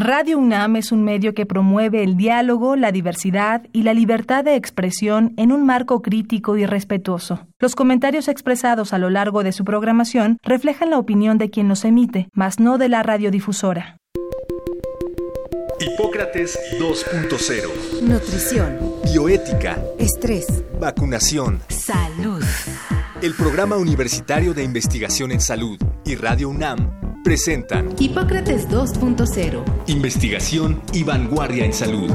Radio 0.00 0.38
UNAM 0.38 0.76
es 0.76 0.92
un 0.92 1.02
medio 1.02 1.34
que 1.34 1.44
promueve 1.44 2.04
el 2.04 2.16
diálogo, 2.16 2.76
la 2.76 2.92
diversidad 2.92 3.66
y 3.72 3.82
la 3.82 3.94
libertad 3.94 4.44
de 4.44 4.54
expresión 4.54 5.34
en 5.36 5.50
un 5.50 5.66
marco 5.66 6.02
crítico 6.02 6.56
y 6.56 6.64
respetuoso. 6.66 7.48
Los 7.58 7.74
comentarios 7.74 8.28
expresados 8.28 8.92
a 8.92 8.98
lo 8.98 9.10
largo 9.10 9.42
de 9.42 9.50
su 9.50 9.64
programación 9.64 10.38
reflejan 10.44 10.90
la 10.90 10.98
opinión 10.98 11.36
de 11.36 11.50
quien 11.50 11.66
los 11.66 11.84
emite, 11.84 12.28
mas 12.32 12.60
no 12.60 12.78
de 12.78 12.88
la 12.88 13.02
radiodifusora. 13.02 13.96
Hipócrates 15.80 16.56
2.0 16.78 18.02
Nutrición. 18.02 18.78
Bioética. 19.02 19.82
Estrés. 19.98 20.62
Vacunación. 20.78 21.60
Salud. 21.70 22.44
El 23.20 23.34
Programa 23.34 23.76
Universitario 23.76 24.54
de 24.54 24.62
Investigación 24.62 25.32
en 25.32 25.40
Salud 25.40 25.76
y 26.04 26.14
Radio 26.14 26.50
UNAM 26.50 27.24
presentan 27.24 27.96
Hipócrates 27.98 28.68
2.0. 28.68 29.64
Investigación 29.88 30.80
y 30.92 31.02
vanguardia 31.02 31.64
en 31.64 31.72
salud. 31.72 32.12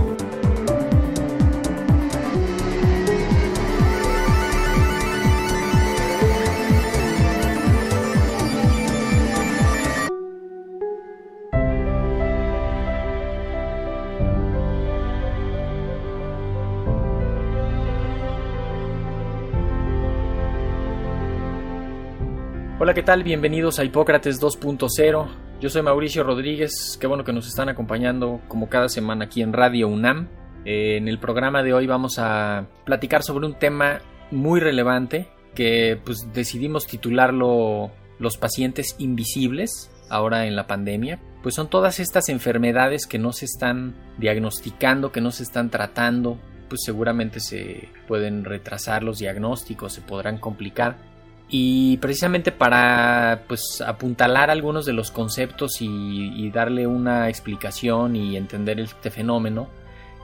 Hola, 22.80 22.96
¿qué 22.96 23.04
tal? 23.04 23.24
Bienvenidos 23.24 23.78
a 23.78 23.84
Hipócrates 23.84 24.42
2.0. 24.42 25.28
Yo 25.62 25.70
soy 25.70 25.84
Mauricio 25.84 26.24
Rodríguez, 26.24 26.98
qué 27.00 27.06
bueno 27.06 27.24
que 27.24 27.32
nos 27.32 27.48
están 27.48 27.70
acompañando 27.70 28.42
como 28.48 28.68
cada 28.68 28.90
semana 28.90 29.26
aquí 29.26 29.44
en 29.44 29.54
Radio 29.54 29.88
UNAM. 29.88 30.28
Eh, 30.66 30.98
en 30.98 31.08
el 31.08 31.20
programa 31.20 31.62
de 31.62 31.72
hoy 31.72 31.86
vamos 31.86 32.18
a 32.18 32.66
platicar 32.84 33.22
sobre 33.22 33.46
un 33.46 33.54
tema 33.54 34.02
muy 34.32 34.60
relevante 34.60 35.30
que 35.54 36.02
pues 36.04 36.28
decidimos 36.34 36.88
titularlo 36.88 37.92
Los 38.18 38.38
pacientes 38.38 38.96
invisibles 38.98 39.92
ahora 40.10 40.48
en 40.48 40.56
la 40.56 40.66
pandemia. 40.66 41.20
Pues 41.44 41.54
son 41.54 41.70
todas 41.70 42.00
estas 42.00 42.28
enfermedades 42.28 43.06
que 43.06 43.20
no 43.20 43.34
se 43.34 43.46
están 43.46 43.94
diagnosticando, 44.18 45.12
que 45.12 45.22
no 45.22 45.30
se 45.30 45.44
están 45.44 45.70
tratando, 45.70 46.40
pues 46.70 46.82
seguramente 46.84 47.40
se 47.40 47.90
pueden 48.08 48.46
retrasar 48.46 49.04
los 49.04 49.20
diagnósticos, 49.20 49.94
se 49.94 50.02
podrán 50.02 50.40
complicar 50.40 51.13
y 51.50 51.98
precisamente 51.98 52.52
para 52.52 53.44
pues 53.48 53.82
apuntalar 53.86 54.50
algunos 54.50 54.86
de 54.86 54.94
los 54.94 55.12
conceptos 55.12 55.82
y, 55.82 56.50
darle 56.50 56.88
una 56.88 57.30
explicación 57.30 58.16
y 58.16 58.38
entender 58.38 58.80
este 58.80 59.12
fenómeno, 59.12 59.68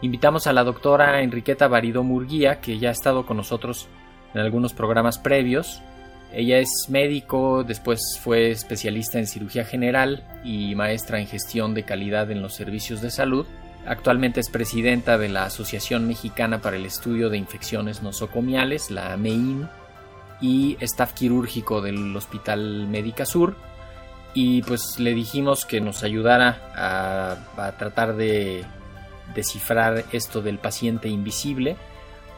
invitamos 0.02 0.48
a 0.48 0.53
la 0.53 0.64
doctora 0.64 1.22
Enriqueta 1.22 1.67
Barido 1.67 2.03
Murguía, 2.03 2.61
que 2.61 2.80
ya 2.80 2.89
ha 2.89 2.94
estado 2.94 3.26
con 3.26 3.38
nosotros 3.38 3.88
en 4.34 4.42
algunos 4.42 4.73
programas 4.73 5.17
previos. 5.17 5.81
Ella 6.34 6.59
es 6.59 6.70
médico, 6.89 7.64
después 7.64 8.20
fue 8.22 8.52
especialista 8.52 9.17
en 9.17 9.28
cirugía 9.28 9.66
general 9.66 10.23
y 10.44 10.76
maestra 10.76 11.20
en 11.20 11.28
gestión 11.28 11.73
de 11.73 11.83
calidad 11.83 12.30
en 12.31 12.42
los 12.42 12.54
servicios 12.54 13.02
de 13.02 13.09
salud. 13.09 13.45
Actualmente 13.88 14.39
es 14.39 14.50
presidenta 14.50 15.17
de 15.17 15.30
la 15.30 15.45
Asociación 15.45 16.08
Mexicana 16.08 16.61
para 16.61 16.78
el 16.78 16.86
Estudio 16.86 17.30
de 17.30 17.38
Infecciones 17.38 18.04
Nosocomiales, 18.04 18.92
la 18.92 19.14
AMEIN, 19.14 19.67
y 20.42 20.78
staff 20.82 21.14
quirúrgico 21.14 21.82
del 21.82 22.16
Hospital 22.16 22.88
Médica 22.88 23.26
Sur. 23.26 23.56
Y 24.34 24.62
pues 24.62 25.00
le 25.00 25.14
dijimos 25.14 25.66
que 25.66 25.82
nos 25.82 26.04
ayudara 26.04 26.72
a, 26.76 27.72
tratar 27.78 28.16
de 28.16 28.64
descifrar 29.34 30.06
esto 30.12 30.42
del 30.42 30.60
paciente 30.60 31.10
invisible. 31.10 31.76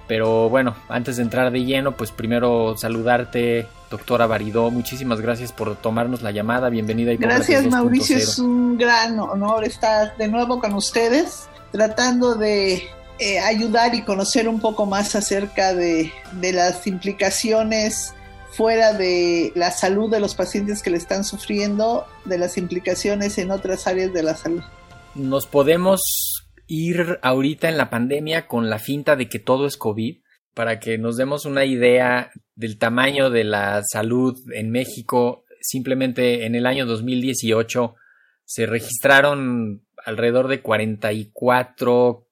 Pero 0.07 0.49
bueno, 0.49 0.75
antes 0.89 1.17
de 1.17 1.23
entrar 1.23 1.51
de 1.51 1.63
lleno, 1.63 1.93
pues 1.93 2.11
primero 2.11 2.75
saludarte, 2.77 3.67
doctora 3.89 4.25
Baridó. 4.25 4.71
Muchísimas 4.71 5.21
gracias 5.21 5.51
por 5.51 5.75
tomarnos 5.75 6.21
la 6.21 6.31
llamada. 6.31 6.69
Bienvenida. 6.69 7.13
Y 7.13 7.17
gracias, 7.17 7.65
Mauricio. 7.67 8.17
Es 8.17 8.39
un 8.39 8.77
gran 8.77 9.19
honor 9.19 9.63
estar 9.63 10.17
de 10.17 10.27
nuevo 10.27 10.59
con 10.59 10.73
ustedes, 10.73 11.47
tratando 11.71 12.35
de 12.35 12.89
eh, 13.23 13.37
ayudar 13.37 13.93
y 13.93 14.01
conocer 14.01 14.47
un 14.47 14.59
poco 14.59 14.87
más 14.87 15.15
acerca 15.15 15.75
de, 15.75 16.11
las 16.41 16.87
implicaciones 16.87 18.15
fuera 18.49 18.93
de 18.93 19.51
la 19.53 19.69
salud 19.69 20.09
de 20.09 20.19
los 20.19 20.33
pacientes 20.33 20.81
que 20.81 20.89
le 20.89 20.97
están 20.97 21.23
sufriendo, 21.23 22.07
de 22.25 22.39
las 22.39 22.57
implicaciones 22.57 23.37
en 23.37 23.51
otras 23.51 23.85
áreas 23.85 24.11
de 24.11 24.23
la 24.23 24.35
salud. 24.35 24.63
Nos 25.13 25.45
podemos 25.45 26.47
ir 26.65 27.19
ahorita 27.21 27.69
en 27.69 27.77
la 27.77 27.91
pandemia 27.91 28.47
con 28.47 28.71
la 28.71 28.79
finta 28.79 29.15
de 29.15 29.29
que 29.29 29.37
todo 29.37 29.67
es 29.67 29.77
COVID, 29.77 30.17
para 30.55 30.79
que 30.79 30.97
nos 30.97 31.15
demos 31.15 31.45
una 31.45 31.63
idea 31.63 32.31
del 32.55 32.79
tamaño 32.79 33.29
de 33.29 33.43
la 33.43 33.83
salud 33.83 34.35
en 34.51 34.71
México. 34.71 35.45
Simplemente 35.61 36.47
en 36.47 36.55
el 36.55 36.65
año 36.65 36.87
2018 36.87 37.93
se 38.45 38.65
registraron 38.65 39.85
alrededor 40.03 40.47
de 40.47 40.63
44 40.63 42.25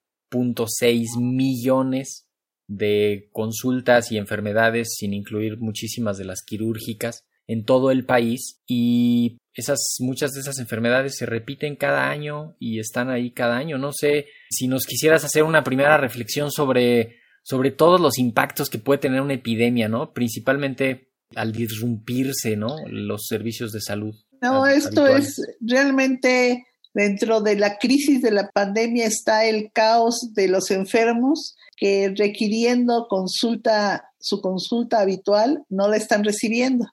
seis 0.67 1.11
millones 1.17 2.27
de 2.67 3.29
consultas 3.31 4.11
y 4.11 4.17
enfermedades, 4.17 4.95
sin 4.95 5.13
incluir 5.13 5.57
muchísimas 5.57 6.17
de 6.17 6.25
las 6.25 6.43
quirúrgicas, 6.45 7.25
en 7.47 7.65
todo 7.65 7.89
el 7.89 8.05
país 8.05 8.61
y 8.67 9.39
esas 9.55 9.79
muchas 9.99 10.31
de 10.31 10.41
esas 10.41 10.59
enfermedades 10.59 11.17
se 11.17 11.25
repiten 11.25 11.75
cada 11.75 12.09
año 12.09 12.55
y 12.59 12.79
están 12.79 13.09
ahí 13.09 13.31
cada 13.31 13.57
año. 13.57 13.79
No 13.79 13.91
sé 13.91 14.27
si 14.51 14.67
nos 14.67 14.85
quisieras 14.85 15.25
hacer 15.25 15.43
una 15.43 15.63
primera 15.63 15.97
reflexión 15.97 16.51
sobre 16.51 17.17
sobre 17.41 17.71
todos 17.71 17.99
los 17.99 18.19
impactos 18.19 18.69
que 18.69 18.77
puede 18.77 18.99
tener 18.99 19.21
una 19.21 19.33
epidemia, 19.33 19.87
¿no? 19.87 20.13
Principalmente 20.13 21.09
al 21.35 21.51
disrumpirse, 21.51 22.55
¿no? 22.55 22.75
Los 22.87 23.25
servicios 23.27 23.71
de 23.71 23.81
salud. 23.81 24.15
No, 24.41 24.67
esto 24.67 25.07
es 25.07 25.41
realmente 25.59 26.63
Dentro 26.93 27.41
de 27.41 27.55
la 27.55 27.77
crisis 27.77 28.21
de 28.21 28.31
la 28.31 28.49
pandemia 28.49 29.05
está 29.05 29.45
el 29.45 29.71
caos 29.71 30.33
de 30.33 30.47
los 30.47 30.71
enfermos 30.71 31.55
que 31.77 32.13
requiriendo 32.15 33.07
consulta, 33.09 34.11
su 34.19 34.41
consulta 34.41 34.99
habitual, 34.99 35.63
no 35.69 35.87
la 35.87 35.97
están 35.97 36.23
recibiendo. 36.23 36.87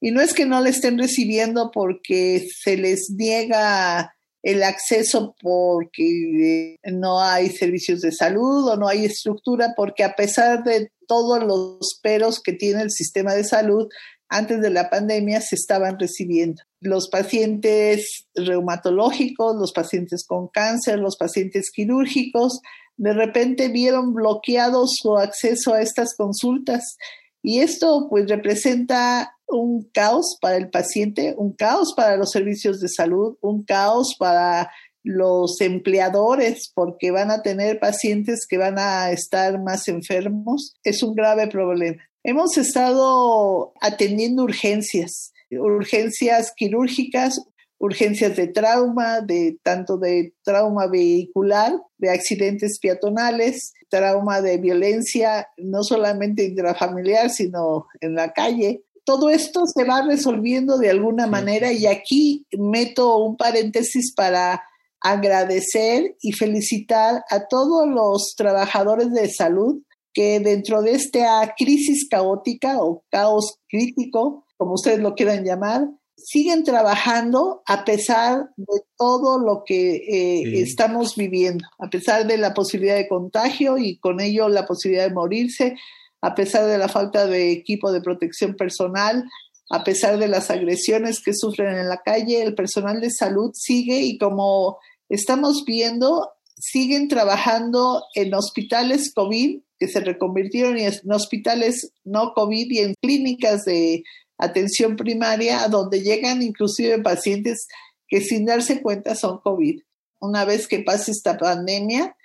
Y 0.00 0.10
no 0.10 0.20
es 0.20 0.34
que 0.34 0.46
no 0.46 0.60
la 0.60 0.68
estén 0.68 0.98
recibiendo 0.98 1.70
porque 1.72 2.46
se 2.62 2.76
les 2.76 3.10
niega 3.10 4.12
el 4.42 4.62
acceso 4.62 5.34
porque 5.40 6.76
no 6.84 7.20
hay 7.20 7.50
servicios 7.50 8.00
de 8.00 8.12
salud 8.12 8.68
o 8.68 8.76
no 8.76 8.86
hay 8.86 9.04
estructura, 9.04 9.74
porque 9.76 10.04
a 10.04 10.14
pesar 10.14 10.62
de 10.62 10.92
todos 11.08 11.42
los 11.42 11.98
peros 12.02 12.40
que 12.40 12.52
tiene 12.52 12.82
el 12.82 12.90
sistema 12.90 13.34
de 13.34 13.42
salud, 13.42 13.88
antes 14.28 14.60
de 14.60 14.70
la 14.70 14.90
pandemia 14.90 15.40
se 15.40 15.54
estaban 15.54 15.98
recibiendo. 15.98 16.62
Los 16.80 17.08
pacientes 17.08 18.26
reumatológicos, 18.34 19.56
los 19.56 19.72
pacientes 19.72 20.24
con 20.26 20.48
cáncer, 20.48 20.98
los 20.98 21.16
pacientes 21.16 21.70
quirúrgicos, 21.70 22.60
de 22.96 23.12
repente 23.12 23.68
vieron 23.68 24.14
bloqueado 24.14 24.86
su 24.86 25.16
acceso 25.16 25.74
a 25.74 25.82
estas 25.82 26.14
consultas 26.16 26.96
y 27.42 27.60
esto 27.60 28.08
pues 28.10 28.28
representa 28.28 29.36
un 29.48 29.88
caos 29.92 30.38
para 30.40 30.56
el 30.56 30.70
paciente, 30.70 31.34
un 31.38 31.52
caos 31.52 31.94
para 31.94 32.16
los 32.16 32.30
servicios 32.30 32.80
de 32.80 32.88
salud, 32.88 33.36
un 33.40 33.64
caos 33.64 34.16
para 34.18 34.70
los 35.04 35.60
empleadores 35.60 36.72
porque 36.74 37.12
van 37.12 37.30
a 37.30 37.42
tener 37.42 37.78
pacientes 37.78 38.44
que 38.48 38.58
van 38.58 38.78
a 38.78 39.12
estar 39.12 39.62
más 39.62 39.86
enfermos. 39.86 40.74
Es 40.82 41.02
un 41.04 41.14
grave 41.14 41.46
problema. 41.46 42.02
Hemos 42.28 42.58
estado 42.58 43.72
atendiendo 43.80 44.42
urgencias, 44.42 45.32
urgencias 45.48 46.52
quirúrgicas, 46.56 47.40
urgencias 47.78 48.34
de 48.34 48.48
trauma, 48.48 49.20
de 49.20 49.60
tanto 49.62 49.96
de 49.96 50.34
trauma 50.42 50.88
vehicular, 50.88 51.72
de 51.98 52.10
accidentes 52.10 52.80
peatonales, 52.80 53.74
trauma 53.88 54.40
de 54.40 54.58
violencia, 54.58 55.46
no 55.56 55.84
solamente 55.84 56.42
intrafamiliar, 56.42 57.30
sino 57.30 57.86
en 58.00 58.16
la 58.16 58.32
calle. 58.32 58.82
Todo 59.04 59.30
esto 59.30 59.62
se 59.64 59.84
va 59.84 60.02
resolviendo 60.02 60.78
de 60.78 60.90
alguna 60.90 61.28
manera 61.28 61.70
y 61.70 61.86
aquí 61.86 62.44
meto 62.58 63.18
un 63.18 63.36
paréntesis 63.36 64.12
para 64.12 64.64
agradecer 65.00 66.16
y 66.20 66.32
felicitar 66.32 67.22
a 67.30 67.46
todos 67.46 67.86
los 67.86 68.34
trabajadores 68.36 69.12
de 69.12 69.30
salud 69.30 69.80
que 70.16 70.40
dentro 70.40 70.80
de 70.80 70.92
esta 70.92 71.54
crisis 71.58 72.08
caótica 72.08 72.78
o 72.80 73.04
caos 73.10 73.58
crítico, 73.68 74.46
como 74.56 74.72
ustedes 74.72 75.00
lo 75.00 75.14
quieran 75.14 75.44
llamar, 75.44 75.90
siguen 76.16 76.64
trabajando 76.64 77.62
a 77.66 77.84
pesar 77.84 78.48
de 78.56 78.80
todo 78.96 79.38
lo 79.38 79.62
que 79.66 79.96
eh, 79.96 80.62
estamos 80.62 81.16
viviendo, 81.16 81.66
a 81.78 81.90
pesar 81.90 82.26
de 82.26 82.38
la 82.38 82.54
posibilidad 82.54 82.96
de 82.96 83.08
contagio 83.08 83.76
y 83.76 83.98
con 83.98 84.22
ello 84.22 84.48
la 84.48 84.66
posibilidad 84.66 85.06
de 85.06 85.14
morirse, 85.14 85.76
a 86.22 86.34
pesar 86.34 86.64
de 86.64 86.78
la 86.78 86.88
falta 86.88 87.26
de 87.26 87.52
equipo 87.52 87.92
de 87.92 88.00
protección 88.00 88.54
personal, 88.54 89.22
a 89.68 89.84
pesar 89.84 90.16
de 90.16 90.28
las 90.28 90.50
agresiones 90.50 91.20
que 91.22 91.34
sufren 91.34 91.76
en 91.76 91.90
la 91.90 91.98
calle, 91.98 92.42
el 92.42 92.54
personal 92.54 93.02
de 93.02 93.10
salud 93.10 93.50
sigue 93.52 94.00
y 94.00 94.16
como 94.16 94.78
estamos 95.10 95.64
viendo, 95.66 96.30
siguen 96.58 97.08
trabajando 97.08 98.04
en 98.14 98.34
hospitales 98.34 99.12
COVID 99.14 99.60
que 99.78 99.88
se 99.88 100.00
reconvirtieron 100.00 100.78
en 100.78 100.94
hospitales 101.10 101.92
no 102.04 102.32
COVID 102.34 102.70
y 102.70 102.78
en 102.78 102.94
clínicas 103.00 103.64
de 103.64 104.02
atención 104.38 104.96
primaria, 104.96 105.68
donde 105.68 106.02
llegan 106.02 106.42
inclusive 106.42 107.00
pacientes 107.02 107.66
que 108.08 108.20
sin 108.20 108.46
darse 108.46 108.80
cuenta 108.80 109.14
son 109.14 109.38
COVID. 109.38 109.80
Una 110.20 110.44
vez 110.44 110.66
que 110.66 110.80
pase 110.80 111.10
esta 111.10 111.36
pandemia, 111.36 112.16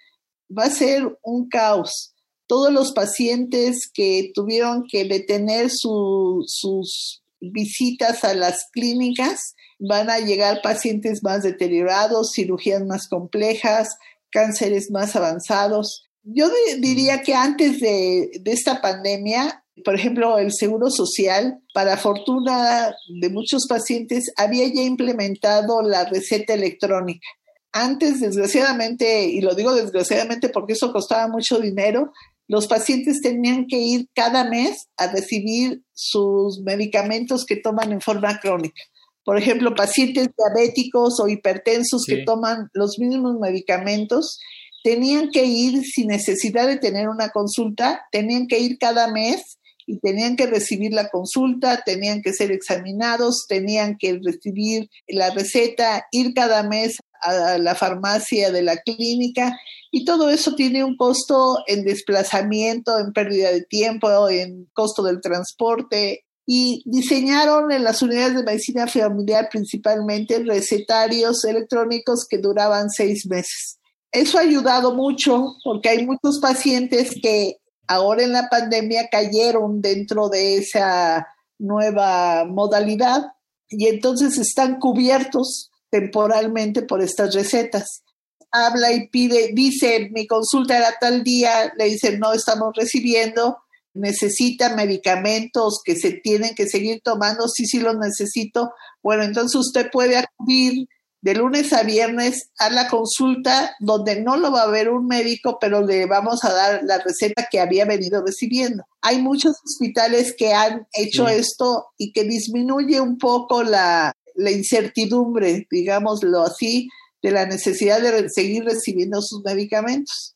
va 0.57 0.63
a 0.65 0.71
ser 0.71 1.17
un 1.23 1.49
caos. 1.49 2.13
Todos 2.47 2.71
los 2.71 2.93
pacientes 2.93 3.89
que 3.93 4.31
tuvieron 4.33 4.85
que 4.89 5.05
detener 5.05 5.69
sus 5.69 7.21
visitas 7.41 8.23
a 8.23 8.33
las 8.33 8.67
clínicas, 8.71 9.55
van 9.79 10.11
a 10.11 10.19
llegar 10.19 10.61
pacientes 10.61 11.23
más 11.23 11.41
deteriorados, 11.41 12.33
cirugías 12.35 12.85
más 12.85 13.07
complejas, 13.07 13.97
cánceres 14.31 14.89
más 14.91 15.15
avanzados. 15.15 16.07
Yo 16.23 16.49
diría 16.79 17.21
que 17.21 17.33
antes 17.33 17.79
de, 17.79 18.31
de 18.39 18.51
esta 18.51 18.81
pandemia, 18.81 19.63
por 19.83 19.95
ejemplo, 19.95 20.37
el 20.37 20.51
Seguro 20.53 20.89
Social, 20.89 21.59
para 21.73 21.97
fortuna 21.97 22.93
de 23.21 23.29
muchos 23.29 23.65
pacientes, 23.67 24.31
había 24.37 24.67
ya 24.67 24.81
implementado 24.81 25.81
la 25.81 26.05
receta 26.05 26.53
electrónica. 26.53 27.27
Antes, 27.71 28.19
desgraciadamente, 28.19 29.25
y 29.25 29.41
lo 29.41 29.55
digo 29.55 29.73
desgraciadamente 29.73 30.49
porque 30.49 30.73
eso 30.73 30.91
costaba 30.91 31.27
mucho 31.27 31.59
dinero, 31.59 32.11
los 32.47 32.67
pacientes 32.67 33.21
tenían 33.21 33.65
que 33.65 33.77
ir 33.77 34.09
cada 34.13 34.43
mes 34.43 34.89
a 34.97 35.07
recibir 35.07 35.83
sus 35.93 36.59
medicamentos 36.59 37.45
que 37.45 37.55
toman 37.55 37.93
en 37.93 38.01
forma 38.01 38.39
crónica. 38.41 38.81
Por 39.23 39.37
ejemplo, 39.37 39.75
pacientes 39.75 40.29
diabéticos 40.37 41.19
o 41.19 41.27
hipertensos 41.27 42.05
que 42.07 42.23
toman 42.23 42.69
los 42.73 42.97
mismos 42.97 43.37
medicamentos 43.39 44.39
tenían 44.83 45.29
que 45.29 45.45
ir 45.45 45.83
sin 45.83 46.07
necesidad 46.07 46.67
de 46.67 46.77
tener 46.77 47.07
una 47.07 47.29
consulta, 47.29 48.03
tenían 48.11 48.47
que 48.47 48.59
ir 48.59 48.77
cada 48.79 49.11
mes 49.11 49.59
y 49.85 49.99
tenían 49.99 50.35
que 50.35 50.47
recibir 50.47 50.93
la 50.93 51.09
consulta, 51.09 51.83
tenían 51.85 52.21
que 52.21 52.33
ser 52.33 52.51
examinados, 52.51 53.45
tenían 53.47 53.97
que 53.97 54.19
recibir 54.23 54.89
la 55.07 55.29
receta, 55.31 56.07
ir 56.11 56.33
cada 56.33 56.63
mes 56.63 56.97
a 57.21 57.57
la 57.57 57.75
farmacia 57.75 58.51
de 58.51 58.63
la 58.63 58.77
clínica 58.77 59.55
y 59.91 60.05
todo 60.05 60.29
eso 60.29 60.55
tiene 60.55 60.83
un 60.83 60.95
costo 60.95 61.57
en 61.67 61.83
desplazamiento, 61.83 62.97
en 62.97 63.11
pérdida 63.11 63.51
de 63.51 63.63
tiempo, 63.63 64.29
en 64.29 64.69
costo 64.73 65.03
del 65.03 65.19
transporte. 65.19 66.25
Y 66.53 66.83
diseñaron 66.83 67.71
en 67.71 67.85
las 67.85 68.01
unidades 68.01 68.35
de 68.35 68.43
medicina 68.43 68.85
familiar 68.85 69.47
principalmente 69.49 70.43
recetarios 70.43 71.45
electrónicos 71.45 72.25
que 72.29 72.39
duraban 72.39 72.89
seis 72.89 73.25
meses. 73.25 73.79
Eso 74.11 74.37
ha 74.37 74.41
ayudado 74.41 74.93
mucho 74.93 75.55
porque 75.63 75.87
hay 75.87 76.05
muchos 76.05 76.41
pacientes 76.41 77.15
que 77.23 77.55
ahora 77.87 78.23
en 78.23 78.33
la 78.33 78.49
pandemia 78.49 79.07
cayeron 79.09 79.81
dentro 79.81 80.27
de 80.27 80.57
esa 80.57 81.25
nueva 81.57 82.43
modalidad 82.43 83.27
y 83.69 83.87
entonces 83.87 84.37
están 84.37 84.77
cubiertos 84.77 85.71
temporalmente 85.89 86.81
por 86.81 87.01
estas 87.01 87.33
recetas. 87.33 88.03
Habla 88.51 88.91
y 88.91 89.07
pide, 89.07 89.51
dice, 89.53 90.09
mi 90.11 90.27
consulta 90.27 90.77
era 90.77 90.95
tal 90.99 91.23
día, 91.23 91.71
le 91.77 91.85
dicen, 91.85 92.19
no 92.19 92.33
estamos 92.33 92.73
recibiendo, 92.75 93.59
necesita 93.93 94.75
medicamentos 94.75 95.81
que 95.83 95.95
se 95.95 96.11
tienen 96.13 96.55
que 96.55 96.67
seguir 96.67 97.01
tomando, 97.03 97.47
sí, 97.47 97.65
sí 97.65 97.79
los 97.79 97.97
necesito. 97.97 98.71
Bueno, 99.03 99.23
entonces 99.23 99.55
usted 99.55 99.89
puede 99.91 100.17
acudir 100.17 100.87
de 101.21 101.35
lunes 101.35 101.71
a 101.71 101.83
viernes 101.83 102.49
a 102.57 102.69
la 102.69 102.87
consulta 102.87 103.75
donde 103.79 104.21
no 104.21 104.37
lo 104.37 104.51
va 104.51 104.63
a 104.63 104.71
ver 104.71 104.89
un 104.89 105.05
médico, 105.05 105.57
pero 105.61 105.85
le 105.85 106.07
vamos 106.07 106.43
a 106.43 106.51
dar 106.51 106.81
la 106.83 106.97
receta 106.97 107.47
que 107.49 107.59
había 107.59 107.85
venido 107.85 108.23
recibiendo. 108.25 108.83
Hay 109.01 109.21
muchos 109.21 109.55
hospitales 109.63 110.33
que 110.35 110.53
han 110.53 110.87
hecho 110.93 111.27
esto 111.27 111.87
y 111.97 112.11
que 112.11 112.23
disminuye 112.23 112.99
un 112.99 113.17
poco 113.17 113.61
la, 113.63 114.13
la 114.35 114.51
incertidumbre, 114.51 115.67
digámoslo 115.69 116.41
así, 116.41 116.89
de 117.21 117.31
la 117.31 117.45
necesidad 117.45 118.01
de 118.01 118.27
seguir 118.29 118.63
recibiendo 118.63 119.21
sus 119.21 119.43
medicamentos. 119.43 120.30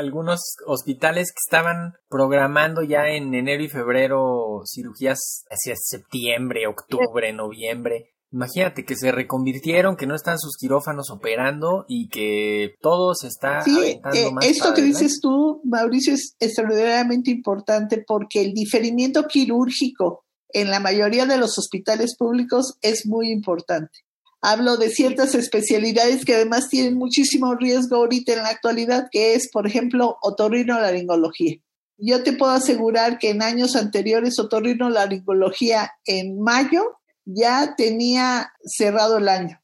Algunos 0.00 0.56
hospitales 0.66 1.30
que 1.30 1.42
estaban 1.46 1.92
programando 2.08 2.82
ya 2.82 3.08
en 3.08 3.34
enero 3.34 3.62
y 3.62 3.68
febrero 3.68 4.62
cirugías 4.64 5.44
hacia 5.50 5.74
septiembre, 5.76 6.66
octubre, 6.66 7.34
noviembre. 7.34 8.14
Imagínate 8.32 8.86
que 8.86 8.96
se 8.96 9.12
reconvirtieron, 9.12 9.96
que 9.96 10.06
no 10.06 10.14
están 10.14 10.38
sus 10.38 10.56
quirófanos 10.56 11.10
operando 11.10 11.84
y 11.86 12.08
que 12.08 12.76
todo 12.80 13.14
se 13.14 13.26
está 13.26 13.60
sí, 13.60 14.00
eh, 14.14 14.30
Esto 14.40 14.72
que 14.72 14.80
dices 14.80 15.20
tú, 15.20 15.60
Mauricio, 15.64 16.14
es 16.14 16.34
extraordinariamente 16.40 17.30
importante 17.30 18.02
porque 18.06 18.40
el 18.40 18.54
diferimiento 18.54 19.24
quirúrgico 19.24 20.24
en 20.54 20.70
la 20.70 20.80
mayoría 20.80 21.26
de 21.26 21.36
los 21.36 21.58
hospitales 21.58 22.16
públicos 22.16 22.78
es 22.80 23.04
muy 23.06 23.30
importante. 23.30 24.00
Hablo 24.42 24.76
de 24.76 24.88
ciertas 24.88 25.34
especialidades 25.34 26.24
que 26.24 26.34
además 26.34 26.68
tienen 26.68 26.96
muchísimo 26.96 27.54
riesgo 27.54 27.96
ahorita 27.96 28.32
en 28.32 28.38
la 28.38 28.48
actualidad, 28.48 29.08
que 29.10 29.34
es, 29.34 29.50
por 29.50 29.66
ejemplo, 29.66 30.16
otorrinolaringología. 30.22 31.56
Yo 31.98 32.22
te 32.22 32.32
puedo 32.32 32.52
asegurar 32.52 33.18
que 33.18 33.30
en 33.30 33.42
años 33.42 33.76
anteriores 33.76 34.38
otorrinolaringología 34.38 35.92
en 36.06 36.40
mayo 36.40 36.82
ya 37.26 37.74
tenía 37.76 38.52
cerrado 38.64 39.18
el 39.18 39.28
año. 39.28 39.60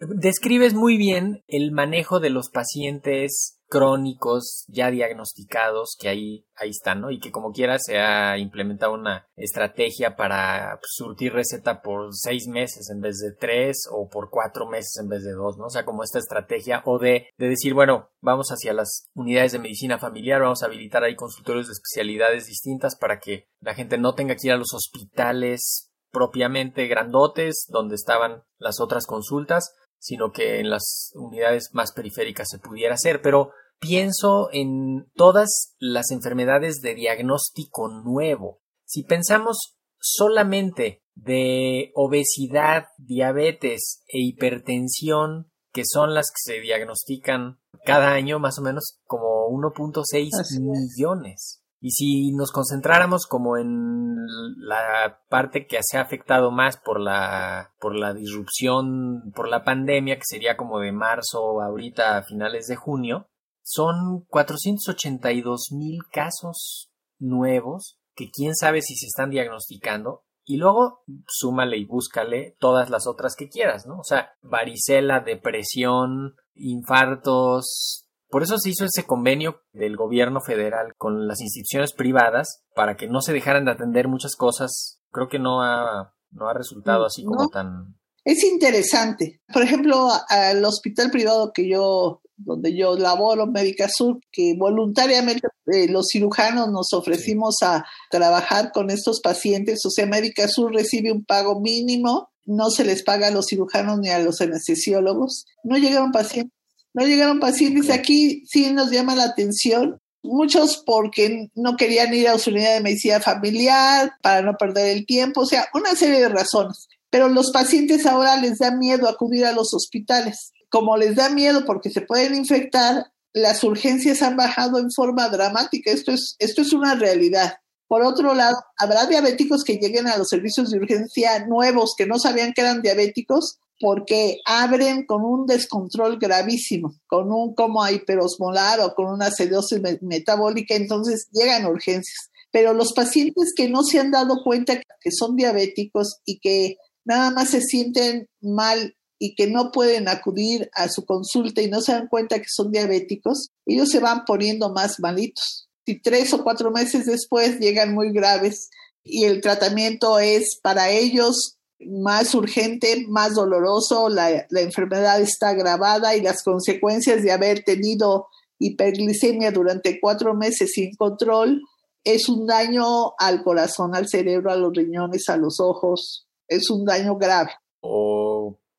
Describes 0.00 0.74
muy 0.74 0.96
bien 0.96 1.44
el 1.46 1.70
manejo 1.70 2.18
de 2.20 2.30
los 2.30 2.50
pacientes 2.50 3.55
crónicos 3.68 4.64
ya 4.68 4.90
diagnosticados 4.90 5.96
que 5.98 6.08
ahí, 6.08 6.46
ahí 6.54 6.70
están, 6.70 7.00
¿no? 7.00 7.10
Y 7.10 7.18
que 7.18 7.30
como 7.30 7.52
quiera 7.52 7.78
se 7.78 7.98
ha 7.98 8.38
implementado 8.38 8.94
una 8.94 9.26
estrategia 9.36 10.16
para 10.16 10.78
surtir 10.82 11.32
receta 11.32 11.82
por 11.82 12.08
seis 12.12 12.46
meses 12.46 12.90
en 12.90 13.00
vez 13.00 13.18
de 13.18 13.32
tres 13.32 13.88
o 13.90 14.08
por 14.08 14.30
cuatro 14.30 14.66
meses 14.66 14.98
en 15.00 15.08
vez 15.08 15.24
de 15.24 15.32
dos, 15.32 15.58
¿no? 15.58 15.66
O 15.66 15.70
sea, 15.70 15.84
como 15.84 16.02
esta 16.02 16.18
estrategia 16.18 16.82
o 16.84 16.98
de, 16.98 17.28
de 17.36 17.48
decir, 17.48 17.74
bueno, 17.74 18.10
vamos 18.20 18.48
hacia 18.50 18.72
las 18.72 19.08
unidades 19.14 19.52
de 19.52 19.58
medicina 19.58 19.98
familiar, 19.98 20.40
vamos 20.40 20.62
a 20.62 20.66
habilitar 20.66 21.02
ahí 21.02 21.16
consultorios 21.16 21.66
de 21.66 21.72
especialidades 21.72 22.46
distintas 22.46 22.96
para 22.96 23.18
que 23.18 23.48
la 23.60 23.74
gente 23.74 23.98
no 23.98 24.14
tenga 24.14 24.36
que 24.36 24.48
ir 24.48 24.52
a 24.52 24.58
los 24.58 24.72
hospitales 24.72 25.90
propiamente 26.16 26.86
grandotes 26.86 27.66
donde 27.68 27.94
estaban 27.94 28.42
las 28.58 28.80
otras 28.80 29.06
consultas, 29.06 29.74
sino 29.98 30.30
que 30.30 30.60
en 30.60 30.70
las 30.70 31.12
unidades 31.14 31.70
más 31.72 31.92
periféricas 31.92 32.48
se 32.50 32.58
pudiera 32.58 32.94
hacer, 32.94 33.22
pero 33.22 33.50
pienso 33.78 34.48
en 34.52 35.10
todas 35.14 35.74
las 35.78 36.10
enfermedades 36.10 36.80
de 36.80 36.94
diagnóstico 36.94 37.88
nuevo. 37.88 38.60
Si 38.84 39.02
pensamos 39.02 39.76
solamente 39.98 41.02
de 41.14 41.90
obesidad, 41.94 42.86
diabetes 42.98 44.02
e 44.06 44.20
hipertensión, 44.20 45.50
que 45.72 45.82
son 45.84 46.14
las 46.14 46.26
que 46.26 46.52
se 46.52 46.60
diagnostican 46.60 47.58
cada 47.84 48.12
año 48.12 48.38
más 48.38 48.58
o 48.58 48.62
menos 48.62 48.98
como 49.04 49.48
1.6 49.50 50.30
millones. 50.60 51.62
Y 51.86 51.92
si 51.92 52.32
nos 52.32 52.50
concentráramos 52.50 53.28
como 53.28 53.56
en 53.56 54.16
la 54.56 55.20
parte 55.28 55.68
que 55.68 55.78
se 55.82 55.98
ha 55.98 56.00
afectado 56.00 56.50
más 56.50 56.78
por 56.78 57.00
la, 57.00 57.74
por 57.78 57.94
la 57.94 58.12
disrupción, 58.12 59.30
por 59.36 59.46
la 59.46 59.62
pandemia, 59.62 60.16
que 60.16 60.24
sería 60.24 60.56
como 60.56 60.80
de 60.80 60.90
marzo 60.90 61.62
ahorita 61.62 62.18
a 62.18 62.24
finales 62.24 62.66
de 62.66 62.74
junio, 62.74 63.28
son 63.62 64.24
482 64.26 65.68
mil 65.70 66.00
casos 66.10 66.90
nuevos 67.20 68.00
que 68.16 68.32
quién 68.32 68.56
sabe 68.56 68.82
si 68.82 68.96
se 68.96 69.06
están 69.06 69.30
diagnosticando 69.30 70.24
y 70.42 70.56
luego 70.56 71.04
súmale 71.28 71.76
y 71.76 71.84
búscale 71.84 72.56
todas 72.58 72.90
las 72.90 73.06
otras 73.06 73.36
que 73.36 73.48
quieras, 73.48 73.86
¿no? 73.86 74.00
O 74.00 74.04
sea, 74.04 74.32
varicela, 74.42 75.20
depresión, 75.20 76.34
infartos, 76.56 78.05
por 78.36 78.42
eso 78.42 78.58
se 78.58 78.68
hizo 78.68 78.84
ese 78.84 79.04
convenio 79.04 79.62
del 79.72 79.96
gobierno 79.96 80.42
federal 80.42 80.92
con 80.98 81.26
las 81.26 81.40
instituciones 81.40 81.94
privadas 81.94 82.60
para 82.74 82.94
que 82.98 83.08
no 83.08 83.22
se 83.22 83.32
dejaran 83.32 83.64
de 83.64 83.70
atender 83.70 84.08
muchas 84.08 84.36
cosas. 84.36 85.00
Creo 85.10 85.30
que 85.30 85.38
no 85.38 85.62
ha, 85.62 86.12
no 86.32 86.46
ha 86.46 86.52
resultado 86.52 87.06
así 87.06 87.24
como 87.24 87.48
tan... 87.48 87.96
Es 88.26 88.44
interesante. 88.44 89.40
Por 89.50 89.62
ejemplo, 89.62 90.10
al 90.28 90.62
hospital 90.66 91.10
privado 91.10 91.50
que 91.54 91.66
yo 91.66 92.20
donde 92.36 92.76
yo 92.76 92.98
laboro, 92.98 93.46
Médica 93.46 93.88
Sur, 93.88 94.20
que 94.30 94.54
voluntariamente 94.54 95.48
eh, 95.72 95.88
los 95.88 96.08
cirujanos 96.12 96.70
nos 96.70 96.92
ofrecimos 96.92 97.54
a 97.62 97.86
trabajar 98.10 98.70
con 98.70 98.90
estos 98.90 99.22
pacientes. 99.22 99.80
O 99.86 99.90
sea, 99.90 100.04
Médica 100.04 100.46
Sur 100.46 100.74
recibe 100.74 101.10
un 101.10 101.24
pago 101.24 101.58
mínimo, 101.62 102.28
no 102.44 102.68
se 102.68 102.84
les 102.84 103.02
paga 103.02 103.28
a 103.28 103.30
los 103.30 103.46
cirujanos 103.46 103.98
ni 103.98 104.10
a 104.10 104.18
los 104.18 104.42
anestesiólogos. 104.42 105.46
No 105.64 105.78
llegaron 105.78 106.12
pacientes 106.12 106.55
no 106.96 107.06
llegaron 107.06 107.38
pacientes. 107.38 107.90
Aquí 107.90 108.42
sí 108.46 108.72
nos 108.72 108.90
llama 108.90 109.14
la 109.14 109.24
atención. 109.24 110.00
Muchos 110.24 110.82
porque 110.84 111.50
no 111.54 111.76
querían 111.76 112.12
ir 112.12 112.26
a 112.26 112.38
su 112.38 112.50
unidad 112.50 112.74
de 112.74 112.80
medicina 112.80 113.20
familiar, 113.20 114.14
para 114.20 114.42
no 114.42 114.56
perder 114.56 114.96
el 114.96 115.06
tiempo, 115.06 115.42
o 115.42 115.46
sea, 115.46 115.68
una 115.72 115.94
serie 115.94 116.18
de 116.18 116.28
razones. 116.28 116.88
Pero 117.10 117.28
los 117.28 117.52
pacientes 117.52 118.06
ahora 118.06 118.36
les 118.36 118.58
da 118.58 118.72
miedo 118.72 119.08
acudir 119.08 119.46
a 119.46 119.52
los 119.52 119.72
hospitales 119.72 120.52
como 120.68 120.96
les 120.96 121.16
da 121.16 121.30
miedo 121.30 121.64
porque 121.64 121.90
se 121.90 122.02
pueden 122.02 122.34
infectar, 122.34 123.06
las 123.32 123.62
urgencias 123.64 124.22
han 124.22 124.36
bajado 124.36 124.78
en 124.78 124.90
forma 124.90 125.28
dramática. 125.28 125.90
Esto 125.90 126.12
es, 126.12 126.36
esto 126.38 126.62
es 126.62 126.72
una 126.72 126.94
realidad. 126.94 127.54
Por 127.88 128.02
otro 128.02 128.34
lado, 128.34 128.56
habrá 128.76 129.06
diabéticos 129.06 129.62
que 129.62 129.76
lleguen 129.76 130.08
a 130.08 130.16
los 130.16 130.28
servicios 130.28 130.70
de 130.70 130.78
urgencia 130.78 131.46
nuevos 131.46 131.94
que 131.96 132.06
no 132.06 132.18
sabían 132.18 132.52
que 132.52 132.62
eran 132.62 132.82
diabéticos 132.82 133.58
porque 133.80 134.38
abren 134.44 135.04
con 135.04 135.22
un 135.22 135.46
descontrol 135.46 136.18
gravísimo, 136.18 136.94
con 137.06 137.30
un 137.30 137.54
coma 137.54 137.92
hiperosmolar 137.92 138.80
o 138.80 138.94
con 138.94 139.06
una 139.06 139.26
acidosis 139.26 139.80
metabólica, 140.00 140.74
entonces 140.74 141.28
llegan 141.32 141.64
a 141.64 141.68
urgencias. 141.68 142.30
Pero 142.50 142.72
los 142.72 142.92
pacientes 142.92 143.52
que 143.54 143.68
no 143.68 143.82
se 143.82 143.98
han 143.98 144.10
dado 144.10 144.42
cuenta 144.42 144.76
que 144.76 145.10
son 145.10 145.36
diabéticos 145.36 146.20
y 146.24 146.38
que 146.38 146.76
nada 147.04 147.30
más 147.30 147.50
se 147.50 147.60
sienten 147.60 148.28
mal 148.40 148.96
y 149.18 149.34
que 149.34 149.46
no 149.46 149.72
pueden 149.72 150.08
acudir 150.08 150.70
a 150.74 150.88
su 150.88 151.04
consulta 151.04 151.62
y 151.62 151.68
no 151.68 151.80
se 151.80 151.92
dan 151.92 152.08
cuenta 152.08 152.38
que 152.38 152.48
son 152.48 152.70
diabéticos, 152.70 153.50
ellos 153.64 153.88
se 153.90 154.00
van 154.00 154.24
poniendo 154.24 154.72
más 154.72 155.00
malitos. 155.00 155.68
Si 155.86 156.00
tres 156.00 156.32
o 156.34 156.42
cuatro 156.42 156.70
meses 156.70 157.06
después 157.06 157.58
llegan 157.58 157.94
muy 157.94 158.12
graves 158.12 158.68
y 159.04 159.24
el 159.24 159.40
tratamiento 159.40 160.18
es 160.18 160.58
para 160.62 160.90
ellos 160.90 161.55
más 161.80 162.34
urgente, 162.34 163.04
más 163.08 163.34
doloroso, 163.34 164.08
la, 164.08 164.46
la 164.50 164.60
enfermedad 164.60 165.20
está 165.20 165.50
agravada 165.50 166.16
y 166.16 166.22
las 166.22 166.42
consecuencias 166.42 167.22
de 167.22 167.32
haber 167.32 167.62
tenido 167.64 168.28
hiperglicemia 168.58 169.50
durante 169.52 170.00
cuatro 170.00 170.34
meses 170.34 170.72
sin 170.72 170.94
control 170.96 171.60
es 172.06 172.28
un 172.28 172.46
daño 172.46 173.14
al 173.18 173.42
corazón, 173.42 173.96
al 173.96 174.08
cerebro, 174.08 174.52
a 174.52 174.56
los 174.56 174.72
riñones, 174.72 175.28
a 175.28 175.36
los 175.36 175.58
ojos, 175.58 176.28
es 176.46 176.70
un 176.70 176.84
daño 176.84 177.16
grave. 177.16 177.50
O 177.80 178.25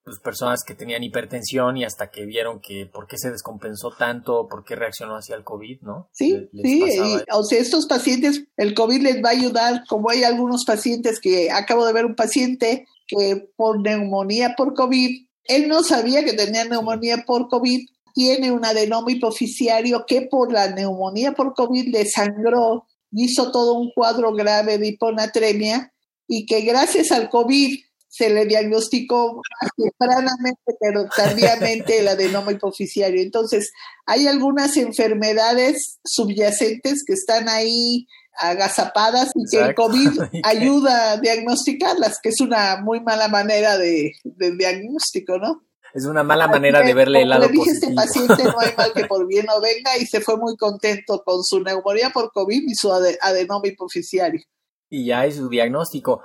pues, 0.07 0.21
personas 0.21 0.63
que 0.63 0.73
tenían 0.73 1.03
hipertensión 1.03 1.75
y 1.75 1.83
hasta 1.83 2.09
que 2.09 2.25
vieron 2.25 2.61
que 2.61 2.85
por 2.85 3.07
qué 3.07 3.17
se 3.17 3.29
descompensó 3.29 3.91
tanto, 3.91 4.47
por 4.47 4.63
qué 4.63 4.77
reaccionó 4.77 5.17
hacia 5.17 5.35
el 5.35 5.43
COVID, 5.43 5.81
¿no? 5.81 6.07
Sí, 6.13 6.47
sí, 6.63 6.81
o 7.29 7.43
sea, 7.43 7.59
estos 7.59 7.87
pacientes, 7.87 8.45
el 8.55 8.73
COVID 8.73 9.01
les 9.01 9.21
va 9.21 9.27
a 9.27 9.33
ayudar, 9.33 9.83
como 9.89 10.09
hay 10.09 10.23
algunos 10.23 10.63
pacientes 10.63 11.19
que 11.19 11.51
acabo 11.51 11.85
de 11.85 11.91
ver 11.91 12.05
un 12.05 12.15
paciente 12.15 12.87
que 13.05 13.49
por 13.57 13.81
neumonía 13.81 14.53
por 14.55 14.75
COVID, 14.75 15.27
él 15.43 15.67
no 15.67 15.83
sabía 15.83 16.23
que 16.23 16.31
tenía 16.31 16.63
neumonía 16.63 17.25
por 17.27 17.49
COVID, 17.49 17.85
tiene 18.13 18.53
un 18.53 18.63
adenoma 18.63 19.11
hipoficiario 19.11 20.05
que 20.07 20.21
por 20.21 20.53
la 20.53 20.69
neumonía 20.69 21.33
por 21.33 21.53
COVID 21.53 21.89
le 21.91 22.05
sangró, 22.05 22.85
hizo 23.11 23.51
todo 23.51 23.73
un 23.73 23.91
cuadro 23.93 24.31
grave 24.31 24.77
de 24.77 24.87
hiponatremia 24.87 25.91
y 26.29 26.45
que 26.45 26.61
gracias 26.61 27.11
al 27.11 27.27
COVID 27.29 27.77
se 28.17 28.29
le 28.29 28.45
diagnosticó 28.45 29.41
tempranamente, 29.75 30.73
pero 30.79 31.07
tardíamente 31.15 31.99
el 31.99 32.07
adenoma 32.07 32.51
hipoficiario. 32.51 33.21
Entonces, 33.21 33.71
hay 34.05 34.27
algunas 34.27 34.75
enfermedades 34.77 35.99
subyacentes 36.03 37.03
que 37.05 37.13
están 37.13 37.47
ahí 37.47 38.07
agazapadas 38.39 39.29
y 39.35 39.43
que 39.49 39.63
el 39.63 39.75
COVID 39.75 40.19
ayuda 40.43 41.11
a 41.11 41.17
diagnosticarlas, 41.17 42.19
que 42.21 42.29
es 42.29 42.41
una 42.41 42.81
muy 42.81 43.01
mala 43.01 43.27
manera 43.27 43.77
de, 43.77 44.13
diagnóstico, 44.23 45.37
¿no? 45.37 45.63
Es 45.93 46.05
una 46.05 46.23
mala 46.23 46.47
manera 46.47 46.81
de 46.81 46.93
verle 46.93 47.23
el 47.23 47.29
lado 47.29 47.47
le 47.47 47.53
dije 47.53 47.71
este 47.71 47.93
paciente 47.93 48.43
no 48.43 48.59
hay 48.59 48.71
mal 48.77 48.91
que 48.93 49.05
por 49.07 49.25
bien 49.25 49.45
no 49.47 49.59
venga 49.61 49.97
y 49.97 50.05
se 50.05 50.21
fue 50.21 50.37
muy 50.37 50.55
contento 50.55 51.23
con 51.25 51.43
su 51.43 51.61
neumonía 51.61 52.11
por 52.11 52.31
COVID 52.31 52.61
y 52.67 52.75
su 52.75 52.91
adenoma 52.91 53.67
hipoficiario. 53.67 54.41
Y 54.89 55.05
ya 55.07 55.25
es 55.25 55.37
su 55.37 55.49
diagnóstico. 55.49 56.21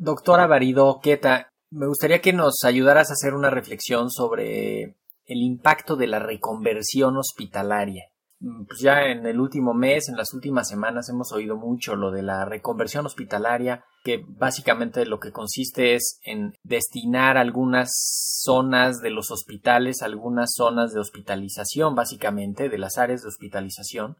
Doctora 0.00 0.46
Barido 0.46 1.00
Queta, 1.02 1.50
me 1.70 1.88
gustaría 1.88 2.20
que 2.20 2.32
nos 2.32 2.62
ayudaras 2.64 3.10
a 3.10 3.14
hacer 3.14 3.34
una 3.34 3.50
reflexión 3.50 4.10
sobre 4.12 4.94
el 5.26 5.42
impacto 5.42 5.96
de 5.96 6.06
la 6.06 6.20
reconversión 6.20 7.16
hospitalaria. 7.16 8.04
Mm, 8.38 8.66
pues 8.66 8.78
ya 8.78 9.06
en 9.06 9.26
el 9.26 9.40
último 9.40 9.74
mes, 9.74 10.08
en 10.08 10.16
las 10.16 10.32
últimas 10.34 10.68
semanas, 10.68 11.08
hemos 11.08 11.32
oído 11.32 11.56
mucho 11.56 11.96
lo 11.96 12.12
de 12.12 12.22
la 12.22 12.44
reconversión 12.44 13.06
hospitalaria, 13.06 13.84
que 14.04 14.24
básicamente 14.24 15.04
lo 15.04 15.18
que 15.18 15.32
consiste 15.32 15.96
es 15.96 16.20
en 16.22 16.54
destinar 16.62 17.36
algunas 17.36 17.90
zonas 17.92 19.00
de 19.00 19.10
los 19.10 19.32
hospitales, 19.32 20.02
algunas 20.02 20.52
zonas 20.54 20.92
de 20.92 21.00
hospitalización, 21.00 21.96
básicamente, 21.96 22.68
de 22.68 22.78
las 22.78 22.98
áreas 22.98 23.22
de 23.22 23.28
hospitalización, 23.28 24.16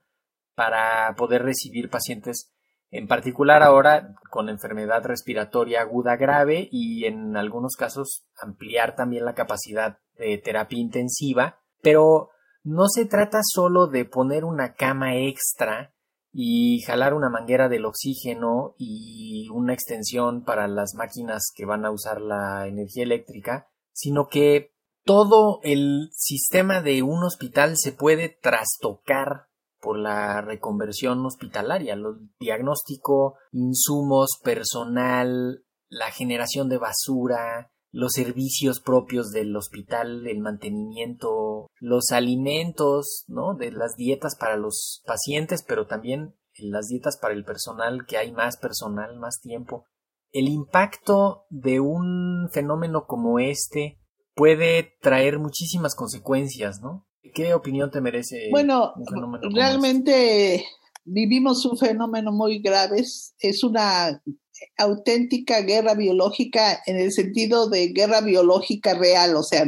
para 0.57 1.15
poder 1.17 1.45
recibir 1.45 1.89
pacientes 1.89 2.51
en 2.90 3.07
particular 3.07 3.62
ahora 3.62 4.14
con 4.30 4.49
enfermedad 4.49 5.04
respiratoria 5.04 5.83
aguda 5.83 6.16
grave 6.16 6.68
y 6.71 7.04
en 7.04 7.37
algunos 7.37 7.76
casos 7.76 8.26
ampliar 8.40 8.97
también 8.97 9.25
la 9.25 9.35
capacidad 9.35 9.99
de 10.16 10.38
terapia 10.38 10.78
intensiva, 10.78 11.61
pero 11.83 12.30
no 12.64 12.88
se 12.88 13.07
trata 13.07 13.40
solo 13.42 13.87
de 13.87 14.04
poner 14.04 14.45
una 14.45 14.75
cama 14.75 15.16
extra 15.16 15.95
y 16.33 16.83
jalar 16.83 17.14
una 17.14 17.30
manguera 17.30 17.68
del 17.68 17.85
oxígeno 17.85 18.75
y 18.78 19.49
una 19.50 19.73
extensión 19.73 20.45
para 20.45 20.68
las 20.68 20.95
máquinas 20.95 21.50
que 21.54 21.64
van 21.64 21.85
a 21.85 21.90
usar 21.90 22.21
la 22.21 22.66
energía 22.66 23.04
eléctrica, 23.04 23.68
sino 23.92 24.28
que 24.28 24.73
todo 25.04 25.61
el 25.62 26.11
sistema 26.12 26.83
de 26.83 27.02
un 27.02 27.25
hospital 27.25 27.75
se 27.76 27.92
puede 27.92 28.28
trastocar 28.28 29.48
por 29.81 29.99
la 29.99 30.41
reconversión 30.41 31.25
hospitalaria, 31.25 31.95
el 31.95 32.05
diagnóstico, 32.39 33.37
insumos, 33.53 34.31
personal, 34.43 35.65
la 35.89 36.11
generación 36.11 36.69
de 36.69 36.79
basura, 36.79 37.73
los 37.91 38.13
servicios 38.13 38.81
propios 38.81 39.31
del 39.31 39.57
hospital, 39.57 40.27
el 40.27 40.41
mantenimiento, 40.41 41.69
los 41.81 42.11
alimentos, 42.11 43.25
¿no? 43.29 43.55
De 43.55 43.73
las 43.73 43.97
dietas 43.97 44.37
para 44.37 44.57
los 44.57 45.03
pacientes, 45.07 45.65
pero 45.67 45.87
también 45.87 46.35
las 46.59 46.89
dietas 46.89 47.19
para 47.21 47.35
el 47.35 47.45
personal, 47.45 48.05
que 48.07 48.19
hay 48.19 48.33
más 48.33 48.57
personal, 48.59 49.19
más 49.19 49.41
tiempo. 49.41 49.87
El 50.31 50.49
impacto 50.49 51.47
de 51.49 51.81
un 51.81 52.49
fenómeno 52.53 53.07
como 53.07 53.39
este 53.39 53.99
puede 54.35 54.97
traer 55.01 55.39
muchísimas 55.39 55.95
consecuencias, 55.95 56.81
¿no? 56.83 57.08
¿Qué 57.35 57.53
opinión 57.55 57.91
te 57.91 58.01
merece? 58.01 58.49
Bueno, 58.51 58.95
realmente 59.55 60.65
vivimos 61.05 61.65
un 61.67 61.77
fenómeno 61.77 62.33
muy 62.33 62.61
grave. 62.61 63.05
Es 63.39 63.65
una 63.65 64.23
auténtica 64.77 65.61
guerra 65.61 65.95
biológica 65.95 66.81
en 66.87 66.97
el 66.99 67.13
sentido 67.13 67.69
de 67.69 67.89
guerra 67.89 68.21
biológica 68.21 68.95
real. 68.95 69.37
O 69.37 69.43
sea, 69.43 69.65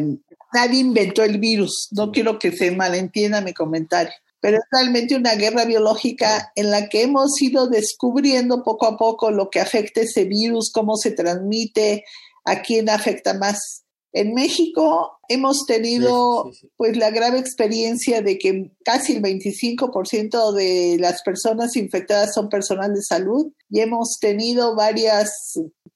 nadie 0.52 0.80
inventó 0.80 1.22
el 1.22 1.38
virus. 1.38 1.88
No 1.92 2.12
quiero 2.12 2.38
que 2.38 2.52
se 2.52 2.70
malentienda 2.70 3.40
mi 3.40 3.52
comentario. 3.52 4.12
Pero 4.40 4.56
es 4.56 4.62
realmente 4.72 5.14
una 5.16 5.34
guerra 5.34 5.66
biológica 5.66 6.50
en 6.54 6.70
la 6.70 6.88
que 6.88 7.02
hemos 7.02 7.40
ido 7.42 7.68
descubriendo 7.68 8.62
poco 8.62 8.86
a 8.86 8.96
poco 8.96 9.30
lo 9.30 9.50
que 9.50 9.60
afecta 9.60 10.00
ese 10.00 10.24
virus, 10.24 10.72
cómo 10.72 10.96
se 10.96 11.10
transmite, 11.10 12.04
a 12.44 12.62
quién 12.62 12.88
afecta 12.88 13.34
más. 13.34 13.79
En 14.12 14.34
México 14.34 15.18
hemos 15.28 15.66
tenido 15.66 16.50
pues 16.76 16.96
la 16.96 17.10
grave 17.10 17.38
experiencia 17.38 18.22
de 18.22 18.38
que 18.38 18.72
casi 18.84 19.14
el 19.14 19.22
25% 19.22 20.52
de 20.52 20.96
las 20.98 21.22
personas 21.22 21.76
infectadas 21.76 22.34
son 22.34 22.48
personal 22.48 22.92
de 22.92 23.02
salud 23.02 23.52
y 23.70 23.80
hemos 23.80 24.18
tenido 24.20 24.74
varios 24.74 25.30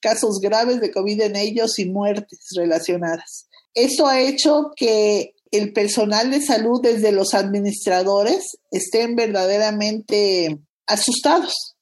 casos 0.00 0.38
graves 0.40 0.80
de 0.80 0.92
COVID 0.92 1.22
en 1.22 1.36
ellos 1.36 1.78
y 1.78 1.86
muertes 1.86 2.38
relacionadas. 2.56 3.48
Esto 3.74 4.06
ha 4.06 4.20
hecho 4.20 4.70
que 4.76 5.34
el 5.50 5.72
personal 5.72 6.30
de 6.30 6.40
salud 6.40 6.80
desde 6.80 7.10
los 7.10 7.34
administradores 7.34 8.58
estén 8.70 9.16
verdaderamente 9.16 10.58
asustados 10.86 11.73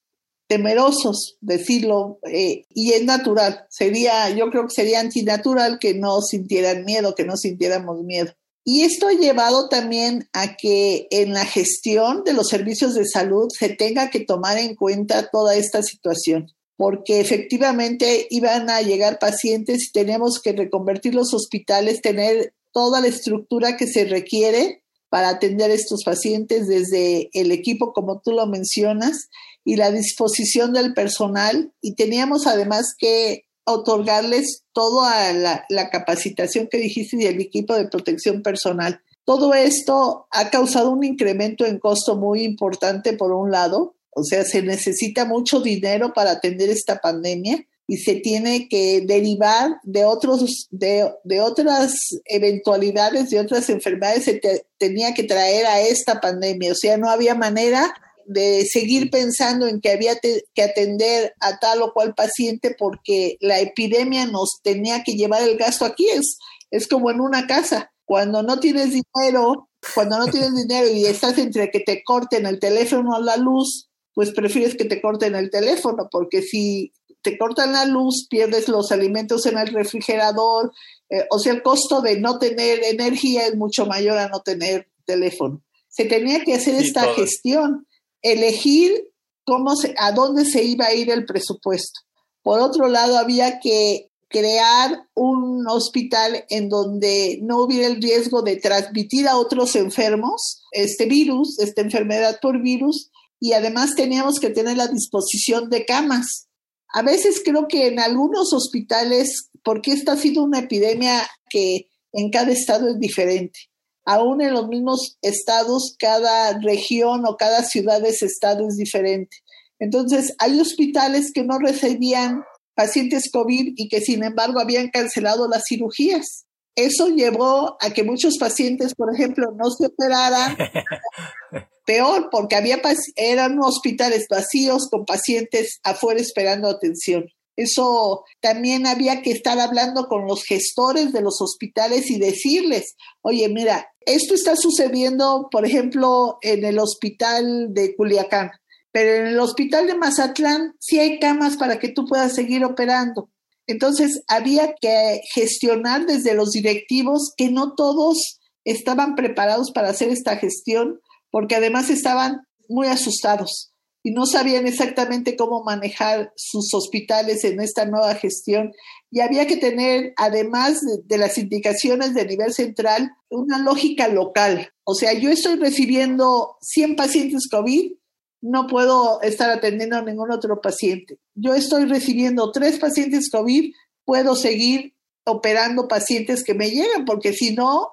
temerosos, 0.52 1.38
decirlo, 1.40 2.18
eh, 2.30 2.66
y 2.74 2.92
es 2.92 3.04
natural. 3.04 3.64
Sería, 3.70 4.28
yo 4.28 4.50
creo 4.50 4.64
que 4.64 4.74
sería 4.74 5.00
antinatural 5.00 5.78
que 5.78 5.94
no 5.94 6.20
sintieran 6.20 6.84
miedo, 6.84 7.14
que 7.14 7.24
no 7.24 7.38
sintiéramos 7.38 8.02
miedo. 8.02 8.34
Y 8.62 8.82
esto 8.82 9.08
ha 9.08 9.14
llevado 9.14 9.70
también 9.70 10.28
a 10.34 10.56
que 10.56 11.06
en 11.10 11.32
la 11.32 11.46
gestión 11.46 12.22
de 12.24 12.34
los 12.34 12.48
servicios 12.48 12.94
de 12.94 13.06
salud 13.06 13.48
se 13.58 13.70
tenga 13.70 14.10
que 14.10 14.20
tomar 14.20 14.58
en 14.58 14.74
cuenta 14.76 15.30
toda 15.30 15.56
esta 15.56 15.82
situación, 15.82 16.52
porque 16.76 17.20
efectivamente 17.20 18.26
iban 18.28 18.68
a 18.68 18.82
llegar 18.82 19.18
pacientes 19.18 19.88
y 19.88 19.92
tenemos 19.92 20.38
que 20.38 20.52
reconvertir 20.52 21.14
los 21.14 21.32
hospitales, 21.32 22.02
tener 22.02 22.52
toda 22.72 23.00
la 23.00 23.06
estructura 23.06 23.78
que 23.78 23.86
se 23.86 24.04
requiere 24.04 24.82
para 25.08 25.30
atender 25.30 25.70
a 25.70 25.74
estos 25.74 26.02
pacientes 26.04 26.68
desde 26.68 27.30
el 27.32 27.52
equipo, 27.52 27.94
como 27.94 28.20
tú 28.20 28.32
lo 28.32 28.46
mencionas, 28.46 29.28
y 29.64 29.76
la 29.76 29.90
disposición 29.90 30.72
del 30.72 30.94
personal 30.94 31.72
y 31.80 31.94
teníamos 31.94 32.46
además 32.46 32.94
que 32.98 33.44
otorgarles 33.64 34.64
toda 34.72 35.32
la, 35.32 35.64
la 35.68 35.90
capacitación 35.90 36.68
que 36.70 36.78
dijiste 36.78 37.16
y 37.18 37.26
el 37.26 37.40
equipo 37.40 37.74
de 37.74 37.88
protección 37.88 38.42
personal. 38.42 39.00
Todo 39.24 39.54
esto 39.54 40.26
ha 40.30 40.50
causado 40.50 40.90
un 40.90 41.04
incremento 41.04 41.64
en 41.64 41.78
costo 41.78 42.16
muy 42.16 42.42
importante 42.42 43.12
por 43.12 43.32
un 43.32 43.52
lado, 43.52 43.94
o 44.10 44.24
sea, 44.24 44.44
se 44.44 44.62
necesita 44.62 45.24
mucho 45.24 45.60
dinero 45.60 46.12
para 46.12 46.32
atender 46.32 46.70
esta 46.70 46.98
pandemia 47.00 47.64
y 47.86 47.98
se 47.98 48.16
tiene 48.16 48.68
que 48.68 49.02
derivar 49.06 49.76
de 49.82 50.04
otros 50.04 50.68
de, 50.70 51.10
de 51.24 51.40
otras 51.40 51.94
eventualidades 52.24 53.28
de 53.30 53.40
otras 53.40 53.68
enfermedades 53.70 54.24
se 54.24 54.40
tenía 54.78 55.14
que 55.14 55.24
traer 55.24 55.66
a 55.66 55.80
esta 55.80 56.20
pandemia 56.20 56.72
o 56.72 56.74
sea 56.76 56.96
no 56.96 57.10
había 57.10 57.34
manera 57.34 57.92
de 58.26 58.64
seguir 58.66 59.10
pensando 59.10 59.66
en 59.66 59.80
que 59.80 59.90
había 59.90 60.18
que 60.18 60.62
atender 60.62 61.34
a 61.40 61.58
tal 61.58 61.82
o 61.82 61.92
cual 61.92 62.14
paciente 62.14 62.74
porque 62.78 63.36
la 63.40 63.60
epidemia 63.60 64.26
nos 64.26 64.60
tenía 64.62 65.02
que 65.04 65.14
llevar 65.14 65.42
el 65.42 65.56
gasto. 65.56 65.84
Aquí 65.84 66.08
es 66.08 66.38
es 66.70 66.88
como 66.88 67.10
en 67.10 67.20
una 67.20 67.46
casa. 67.46 67.92
Cuando 68.04 68.42
no 68.42 68.58
tienes 68.58 68.90
dinero 68.90 69.68
cuando 69.94 70.18
no 70.18 70.26
tienes 70.26 70.54
dinero 70.54 70.88
y 70.88 71.06
estás 71.06 71.38
entre 71.38 71.70
que 71.70 71.80
te 71.80 72.04
corten 72.04 72.46
el 72.46 72.60
teléfono 72.60 73.16
o 73.16 73.20
la 73.20 73.36
luz 73.36 73.88
pues 74.14 74.30
prefieres 74.30 74.76
que 74.76 74.84
te 74.84 75.00
corten 75.00 75.34
el 75.34 75.50
teléfono 75.50 76.08
porque 76.10 76.42
si 76.42 76.92
te 77.22 77.38
cortan 77.38 77.72
la 77.72 77.84
luz, 77.84 78.26
pierdes 78.28 78.68
los 78.68 78.90
alimentos 78.92 79.46
en 79.46 79.56
el 79.56 79.68
refrigerador, 79.68 80.72
eh, 81.08 81.24
o 81.30 81.38
sea, 81.38 81.52
el 81.52 81.62
costo 81.62 82.02
de 82.02 82.18
no 82.18 82.38
tener 82.38 82.82
energía 82.82 83.46
es 83.46 83.56
mucho 83.56 83.86
mayor 83.86 84.18
a 84.18 84.28
no 84.28 84.40
tener 84.40 84.88
teléfono. 85.04 85.62
Se 85.88 86.04
tenía 86.04 86.42
que 86.42 86.54
hacer 86.54 86.74
esta 86.74 87.04
gestión, 87.14 87.86
elegir 88.22 89.08
cómo 89.44 89.76
se, 89.76 89.94
a 89.98 90.12
dónde 90.12 90.44
se 90.44 90.62
iba 90.64 90.86
a 90.86 90.94
ir 90.94 91.10
el 91.10 91.26
presupuesto. 91.26 92.00
Por 92.42 92.60
otro 92.60 92.88
lado, 92.88 93.18
había 93.18 93.60
que 93.60 94.10
crear 94.28 95.06
un 95.14 95.66
hospital 95.68 96.44
en 96.48 96.68
donde 96.68 97.38
no 97.42 97.62
hubiera 97.62 97.86
el 97.86 98.00
riesgo 98.00 98.42
de 98.42 98.56
transmitir 98.56 99.28
a 99.28 99.36
otros 99.36 99.76
enfermos 99.76 100.62
este 100.72 101.06
virus, 101.06 101.58
esta 101.58 101.82
enfermedad 101.82 102.38
por 102.40 102.62
virus, 102.62 103.10
y 103.38 103.52
además 103.52 103.94
teníamos 103.94 104.40
que 104.40 104.50
tener 104.50 104.76
la 104.76 104.86
disposición 104.86 105.68
de 105.68 105.84
camas 105.84 106.48
a 106.92 107.02
veces 107.02 107.40
creo 107.42 107.66
que 107.68 107.86
en 107.86 107.98
algunos 107.98 108.52
hospitales, 108.52 109.48
porque 109.64 109.92
esta 109.92 110.12
ha 110.12 110.16
sido 110.16 110.44
una 110.44 110.60
epidemia 110.60 111.26
que 111.48 111.88
en 112.12 112.30
cada 112.30 112.52
estado 112.52 112.88
es 112.88 112.98
diferente, 112.98 113.58
aún 114.04 114.42
en 114.42 114.54
los 114.54 114.68
mismos 114.68 115.16
estados, 115.22 115.94
cada 115.98 116.58
región 116.60 117.24
o 117.26 117.36
cada 117.36 117.62
ciudad 117.62 118.04
ese 118.04 118.26
estado 118.26 118.66
es 118.68 118.76
diferente. 118.76 119.36
Entonces, 119.78 120.34
hay 120.38 120.60
hospitales 120.60 121.32
que 121.32 121.44
no 121.44 121.58
recibían 121.58 122.44
pacientes 122.74 123.30
COVID 123.30 123.74
y 123.76 123.88
que 123.88 124.00
sin 124.00 124.24
embargo 124.24 124.60
habían 124.60 124.88
cancelado 124.88 125.48
las 125.48 125.64
cirugías. 125.68 126.46
Eso 126.74 127.08
llevó 127.08 127.76
a 127.80 127.90
que 127.90 128.02
muchos 128.02 128.38
pacientes, 128.38 128.94
por 128.94 129.14
ejemplo, 129.14 129.52
no 129.56 129.70
se 129.70 129.86
operaran 129.86 130.56
peor 131.86 132.28
porque 132.30 132.56
había 132.56 132.80
eran 133.16 133.58
hospitales 133.58 134.26
vacíos 134.30 134.88
con 134.90 135.04
pacientes 135.04 135.80
afuera 135.82 136.20
esperando 136.20 136.68
atención. 136.68 137.26
Eso 137.56 138.24
también 138.40 138.86
había 138.86 139.20
que 139.22 139.30
estar 139.30 139.58
hablando 139.60 140.06
con 140.06 140.26
los 140.26 140.44
gestores 140.44 141.12
de 141.12 141.20
los 141.20 141.40
hospitales 141.40 142.10
y 142.10 142.18
decirles, 142.18 142.94
oye, 143.20 143.48
mira, 143.48 143.88
esto 144.06 144.34
está 144.34 144.56
sucediendo, 144.56 145.48
por 145.50 145.66
ejemplo, 145.66 146.38
en 146.40 146.64
el 146.64 146.78
hospital 146.78 147.74
de 147.74 147.94
Culiacán, 147.94 148.50
pero 148.90 149.14
en 149.14 149.26
el 149.26 149.40
hospital 149.40 149.86
de 149.86 149.94
Mazatlán 149.94 150.74
sí 150.80 150.98
hay 150.98 151.18
camas 151.18 151.56
para 151.56 151.78
que 151.78 151.88
tú 151.88 152.06
puedas 152.06 152.34
seguir 152.34 152.64
operando. 152.64 153.30
Entonces, 153.66 154.22
había 154.28 154.74
que 154.80 155.20
gestionar 155.34 156.06
desde 156.06 156.34
los 156.34 156.50
directivos 156.50 157.32
que 157.36 157.50
no 157.50 157.74
todos 157.74 158.40
estaban 158.64 159.14
preparados 159.14 159.70
para 159.72 159.90
hacer 159.90 160.08
esta 160.08 160.36
gestión 160.36 161.00
porque 161.30 161.56
además 161.56 161.90
estaban 161.90 162.42
muy 162.68 162.86
asustados 162.86 163.71
y 164.02 164.10
no 164.10 164.26
sabían 164.26 164.66
exactamente 164.66 165.36
cómo 165.36 165.62
manejar 165.62 166.32
sus 166.36 166.74
hospitales 166.74 167.44
en 167.44 167.60
esta 167.60 167.84
nueva 167.86 168.14
gestión. 168.14 168.72
Y 169.10 169.20
había 169.20 169.46
que 169.46 169.56
tener, 169.56 170.12
además 170.16 170.80
de, 171.04 171.18
las 171.18 171.38
indicaciones 171.38 172.14
de 172.14 172.26
nivel 172.26 172.52
central, 172.52 173.12
una 173.30 173.58
lógica 173.58 174.08
local. 174.08 174.70
O 174.84 174.94
sea, 174.94 175.12
yo 175.12 175.30
estoy 175.30 175.56
recibiendo 175.56 176.56
100 176.62 176.96
pacientes 176.96 177.48
COVID, 177.48 177.92
no 178.40 178.66
puedo 178.66 179.20
estar 179.22 179.50
atendiendo 179.50 179.96
a 179.96 180.02
ningún 180.02 180.32
otro 180.32 180.60
paciente. 180.60 181.18
Yo 181.34 181.54
estoy 181.54 181.84
recibiendo 181.84 182.50
tres 182.50 182.80
pacientes 182.80 183.30
COVID, 183.30 183.72
puedo 184.04 184.34
seguir 184.34 184.94
operando 185.24 185.86
pacientes 185.86 186.42
que 186.42 186.54
me 186.54 186.70
llegan, 186.70 187.04
porque 187.04 187.32
si 187.32 187.54
no, 187.54 187.92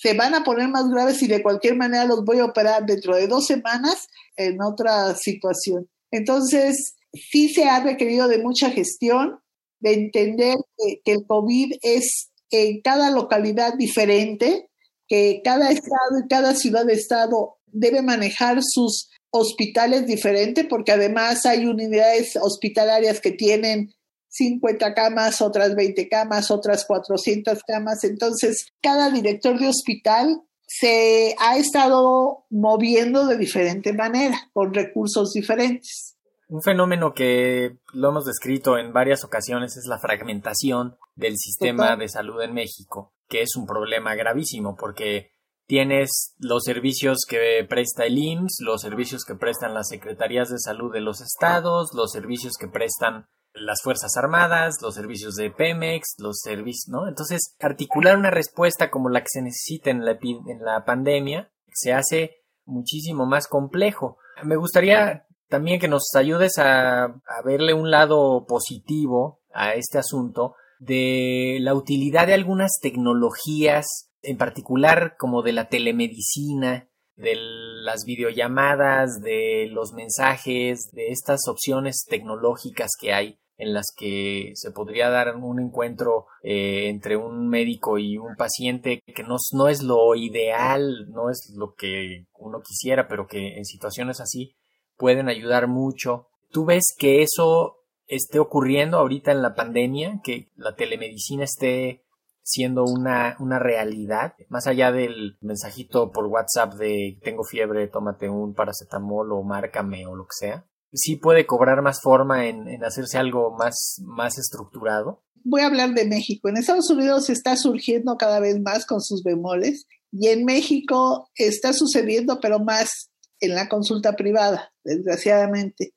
se 0.00 0.14
van 0.14 0.34
a 0.34 0.44
poner 0.44 0.68
más 0.68 0.88
graves 0.88 1.20
y 1.22 1.26
de 1.26 1.42
cualquier 1.42 1.74
manera 1.74 2.04
los 2.04 2.24
voy 2.24 2.38
a 2.38 2.44
operar 2.44 2.86
dentro 2.86 3.16
de 3.16 3.26
dos 3.26 3.46
semanas 3.46 4.06
en 4.36 4.62
otra 4.62 5.16
situación. 5.16 5.88
Entonces, 6.12 6.94
sí 7.12 7.48
se 7.48 7.64
ha 7.64 7.82
requerido 7.82 8.28
de 8.28 8.38
mucha 8.38 8.70
gestión, 8.70 9.40
de 9.80 9.94
entender 9.94 10.56
que, 11.04 11.12
el 11.12 11.26
COVID 11.26 11.74
es 11.82 12.30
en 12.50 12.80
cada 12.80 13.10
localidad 13.10 13.74
diferente, 13.74 14.70
que 15.08 15.40
cada 15.42 15.70
estado 15.72 16.20
y 16.24 16.28
cada 16.28 16.54
ciudad 16.54 16.86
de 16.86 16.94
estado 16.94 17.56
debe 17.66 18.00
manejar 18.00 18.60
sus 18.62 19.10
hospitales 19.30 20.06
diferentes, 20.06 20.64
porque 20.66 20.92
además 20.92 21.44
hay 21.44 21.66
unidades 21.66 22.38
hospitalarias 22.40 23.20
que 23.20 23.32
tienen 23.32 23.92
50 24.28 24.94
camas, 24.94 25.40
otras 25.40 25.74
20 25.74 26.08
camas, 26.08 26.50
otras 26.50 26.84
400 26.86 27.62
camas. 27.64 28.04
Entonces, 28.04 28.72
cada 28.80 29.10
director 29.10 29.58
de 29.58 29.68
hospital 29.68 30.42
se 30.66 31.34
ha 31.38 31.56
estado 31.56 32.44
moviendo 32.50 33.26
de 33.26 33.38
diferente 33.38 33.92
manera, 33.94 34.50
con 34.52 34.74
recursos 34.74 35.32
diferentes. 35.32 36.16
Un 36.48 36.62
fenómeno 36.62 37.12
que 37.14 37.78
lo 37.92 38.10
hemos 38.10 38.24
descrito 38.24 38.78
en 38.78 38.92
varias 38.92 39.24
ocasiones 39.24 39.76
es 39.76 39.86
la 39.86 39.98
fragmentación 39.98 40.96
del 41.14 41.36
sistema 41.36 41.96
de 41.96 42.08
salud 42.08 42.40
en 42.42 42.54
México, 42.54 43.12
que 43.28 43.42
es 43.42 43.56
un 43.56 43.66
problema 43.66 44.14
gravísimo 44.14 44.76
porque 44.76 45.32
tienes 45.66 46.34
los 46.38 46.64
servicios 46.64 47.26
que 47.28 47.66
presta 47.68 48.04
el 48.04 48.18
IMSS, 48.18 48.60
los 48.60 48.80
servicios 48.80 49.24
que 49.26 49.34
prestan 49.34 49.74
las 49.74 49.88
secretarías 49.88 50.48
de 50.48 50.58
salud 50.58 50.92
de 50.92 51.02
los 51.02 51.20
estados, 51.20 51.90
los 51.94 52.10
servicios 52.10 52.54
que 52.58 52.68
prestan 52.68 53.26
las 53.60 53.82
Fuerzas 53.82 54.16
Armadas, 54.16 54.76
los 54.82 54.94
servicios 54.94 55.34
de 55.34 55.50
Pemex, 55.50 56.14
los 56.18 56.38
servicios, 56.40 56.88
¿no? 56.88 57.08
Entonces, 57.08 57.54
articular 57.60 58.16
una 58.16 58.30
respuesta 58.30 58.90
como 58.90 59.08
la 59.08 59.20
que 59.20 59.28
se 59.28 59.42
necesita 59.42 59.90
en 59.90 60.04
la, 60.04 60.12
en 60.12 60.64
la 60.64 60.84
pandemia 60.84 61.50
se 61.72 61.92
hace 61.92 62.42
muchísimo 62.64 63.26
más 63.26 63.46
complejo. 63.46 64.18
Me 64.42 64.56
gustaría 64.56 65.26
también 65.48 65.80
que 65.80 65.88
nos 65.88 66.14
ayudes 66.14 66.58
a, 66.58 67.04
a 67.04 67.42
verle 67.44 67.72
un 67.72 67.90
lado 67.90 68.46
positivo 68.46 69.40
a 69.52 69.74
este 69.74 69.98
asunto 69.98 70.54
de 70.78 71.58
la 71.60 71.74
utilidad 71.74 72.26
de 72.26 72.34
algunas 72.34 72.78
tecnologías, 72.80 74.10
en 74.22 74.36
particular 74.36 75.16
como 75.18 75.42
de 75.42 75.52
la 75.52 75.68
telemedicina, 75.68 76.88
de 77.16 77.34
las 77.82 78.04
videollamadas, 78.04 79.20
de 79.20 79.68
los 79.70 79.92
mensajes, 79.92 80.90
de 80.92 81.08
estas 81.08 81.48
opciones 81.48 82.04
tecnológicas 82.08 82.90
que 82.98 83.12
hay 83.12 83.40
en 83.58 83.74
las 83.74 83.86
que 83.94 84.52
se 84.54 84.70
podría 84.70 85.10
dar 85.10 85.36
un 85.36 85.60
encuentro 85.60 86.26
eh, 86.42 86.88
entre 86.88 87.16
un 87.16 87.48
médico 87.48 87.98
y 87.98 88.16
un 88.16 88.36
paciente 88.36 89.02
que 89.14 89.24
no, 89.24 89.36
no 89.52 89.68
es 89.68 89.82
lo 89.82 90.14
ideal, 90.14 91.08
no 91.10 91.28
es 91.28 91.52
lo 91.56 91.74
que 91.74 92.26
uno 92.34 92.60
quisiera, 92.62 93.08
pero 93.08 93.26
que 93.26 93.56
en 93.58 93.64
situaciones 93.64 94.20
así 94.20 94.56
pueden 94.96 95.28
ayudar 95.28 95.66
mucho. 95.66 96.28
¿Tú 96.50 96.64
ves 96.64 96.94
que 96.96 97.22
eso 97.22 97.78
esté 98.06 98.38
ocurriendo 98.38 98.98
ahorita 98.98 99.32
en 99.32 99.42
la 99.42 99.54
pandemia, 99.54 100.20
que 100.22 100.50
la 100.54 100.74
telemedicina 100.76 101.44
esté 101.44 102.04
siendo 102.42 102.84
una, 102.84 103.36
una 103.40 103.58
realidad, 103.58 104.34
más 104.48 104.66
allá 104.66 104.90
del 104.90 105.36
mensajito 105.42 106.10
por 106.12 106.26
WhatsApp 106.26 106.74
de 106.74 107.18
tengo 107.22 107.44
fiebre, 107.44 107.88
tómate 107.88 108.30
un 108.30 108.54
paracetamol 108.54 109.32
o 109.32 109.42
márcame 109.42 110.06
o 110.06 110.16
lo 110.16 110.24
que 110.24 110.46
sea, 110.46 110.64
sí 110.92 111.16
puede 111.16 111.46
cobrar 111.46 111.82
más 111.82 112.00
forma 112.02 112.46
en, 112.46 112.68
en 112.68 112.84
hacerse 112.84 113.18
algo 113.18 113.56
más, 113.56 113.96
más 114.04 114.38
estructurado. 114.38 115.22
Voy 115.44 115.62
a 115.62 115.66
hablar 115.66 115.94
de 115.94 116.06
México. 116.06 116.48
En 116.48 116.56
Estados 116.56 116.90
Unidos 116.90 117.30
está 117.30 117.56
surgiendo 117.56 118.16
cada 118.16 118.40
vez 118.40 118.60
más 118.60 118.86
con 118.86 119.00
sus 119.00 119.22
bemoles 119.22 119.86
y 120.10 120.28
en 120.28 120.44
México 120.44 121.30
está 121.34 121.72
sucediendo, 121.72 122.40
pero 122.40 122.58
más 122.58 123.10
en 123.40 123.54
la 123.54 123.68
consulta 123.68 124.14
privada, 124.14 124.72
desgraciadamente. 124.84 125.92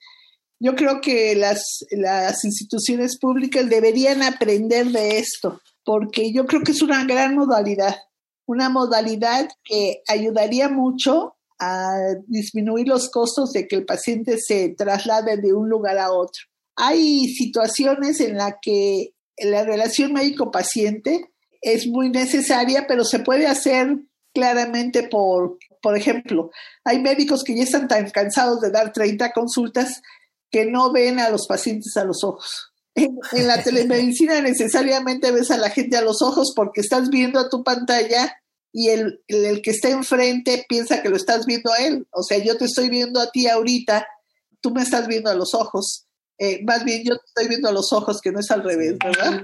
Yo 0.60 0.76
creo 0.76 1.02
que 1.02 1.36
las, 1.36 1.64
las 1.90 2.46
instituciones 2.46 3.18
públicas 3.18 3.68
deberían 3.68 4.22
aprender 4.22 4.88
de 4.88 5.18
esto 5.18 5.60
porque 5.84 6.32
yo 6.32 6.46
creo 6.46 6.62
que 6.62 6.72
es 6.72 6.82
una 6.82 7.04
gran 7.06 7.36
modalidad, 7.36 7.96
una 8.46 8.70
modalidad 8.70 9.50
que 9.64 10.04
ayudaría 10.08 10.70
mucho 10.70 11.36
a 11.62 12.16
disminuir 12.26 12.88
los 12.88 13.10
costos 13.10 13.54
de 13.54 13.68
que 13.68 13.76
el 13.76 13.86
paciente 13.86 14.40
se 14.40 14.74
traslade 14.76 15.38
de 15.38 15.54
un 15.54 15.70
lugar 15.70 16.00
a 16.00 16.12
otro. 16.12 16.42
Hay 16.76 17.28
situaciones 17.28 18.20
en 18.20 18.38
las 18.38 18.56
que 18.64 19.14
la 19.38 19.64
relación 19.64 20.12
médico-paciente 20.12 21.30
es 21.62 21.86
muy 21.86 22.10
necesaria, 22.10 22.86
pero 22.88 23.06
se 23.06 23.20
puede 23.20 23.46
hacer 23.46 23.96
claramente 24.34 25.04
por, 25.04 25.60
por 25.84 25.96
ejemplo, 25.96 26.50
hay 26.84 27.00
médicos 27.00 27.44
que 27.44 27.56
ya 27.56 27.64
están 27.64 27.88
tan 27.88 28.10
cansados 28.10 28.60
de 28.62 28.72
dar 28.72 28.92
30 28.92 29.32
consultas 29.32 30.02
que 30.50 30.66
no 30.66 30.92
ven 30.92 31.20
a 31.20 31.30
los 31.30 31.46
pacientes 31.48 31.96
a 31.96 32.06
los 32.06 32.24
ojos 32.24 32.72
En, 32.96 33.18
en 33.34 33.48
la 33.48 33.62
telemedicina 33.64 34.42
necesariamente 34.42 35.32
ves 35.32 35.52
a 35.52 35.58
la 35.58 35.70
gente 35.70 35.98
a 35.98 36.02
los 36.02 36.24
ojos 36.24 36.54
porque 36.56 36.82
estás 36.82 37.10
viendo 37.10 37.40
a 37.40 37.50
tu 37.50 37.64
pantalla 37.64 38.41
y 38.74 38.90
el, 38.90 39.22
el, 39.28 39.62
que 39.62 39.72
está 39.72 39.90
enfrente 39.90 40.66
piensa 40.68 41.02
que 41.02 41.10
lo 41.10 41.18
estás 41.18 41.46
viendo 41.46 41.72
a 41.72 41.78
él. 41.78 42.08
O 42.12 42.24
sea, 42.24 42.38
yo 42.38 42.58
te 42.58 42.66
estoy 42.66 42.90
viendo 42.90 43.20
a 43.20 43.30
ti 43.30 43.48
ahorita, 43.48 44.08
tú 44.62 44.72
me 44.72 44.82
estás 44.82 45.08
viendo 45.08 45.30
a 45.30 45.36
los 45.36 45.54
ojos. 45.54 46.06
Eh, 46.38 46.64
más 46.64 46.84
bien 46.84 47.04
yo 47.04 47.18
te 47.18 47.26
estoy 47.28 47.48
viendo 47.50 47.70
a 47.70 47.74
los 47.74 47.92
ojos, 47.92 48.22
que 48.22 48.32
no 48.32 48.40
es 48.40 48.50
al 48.50 48.64
revés, 48.64 48.98
¿verdad? 49.04 49.44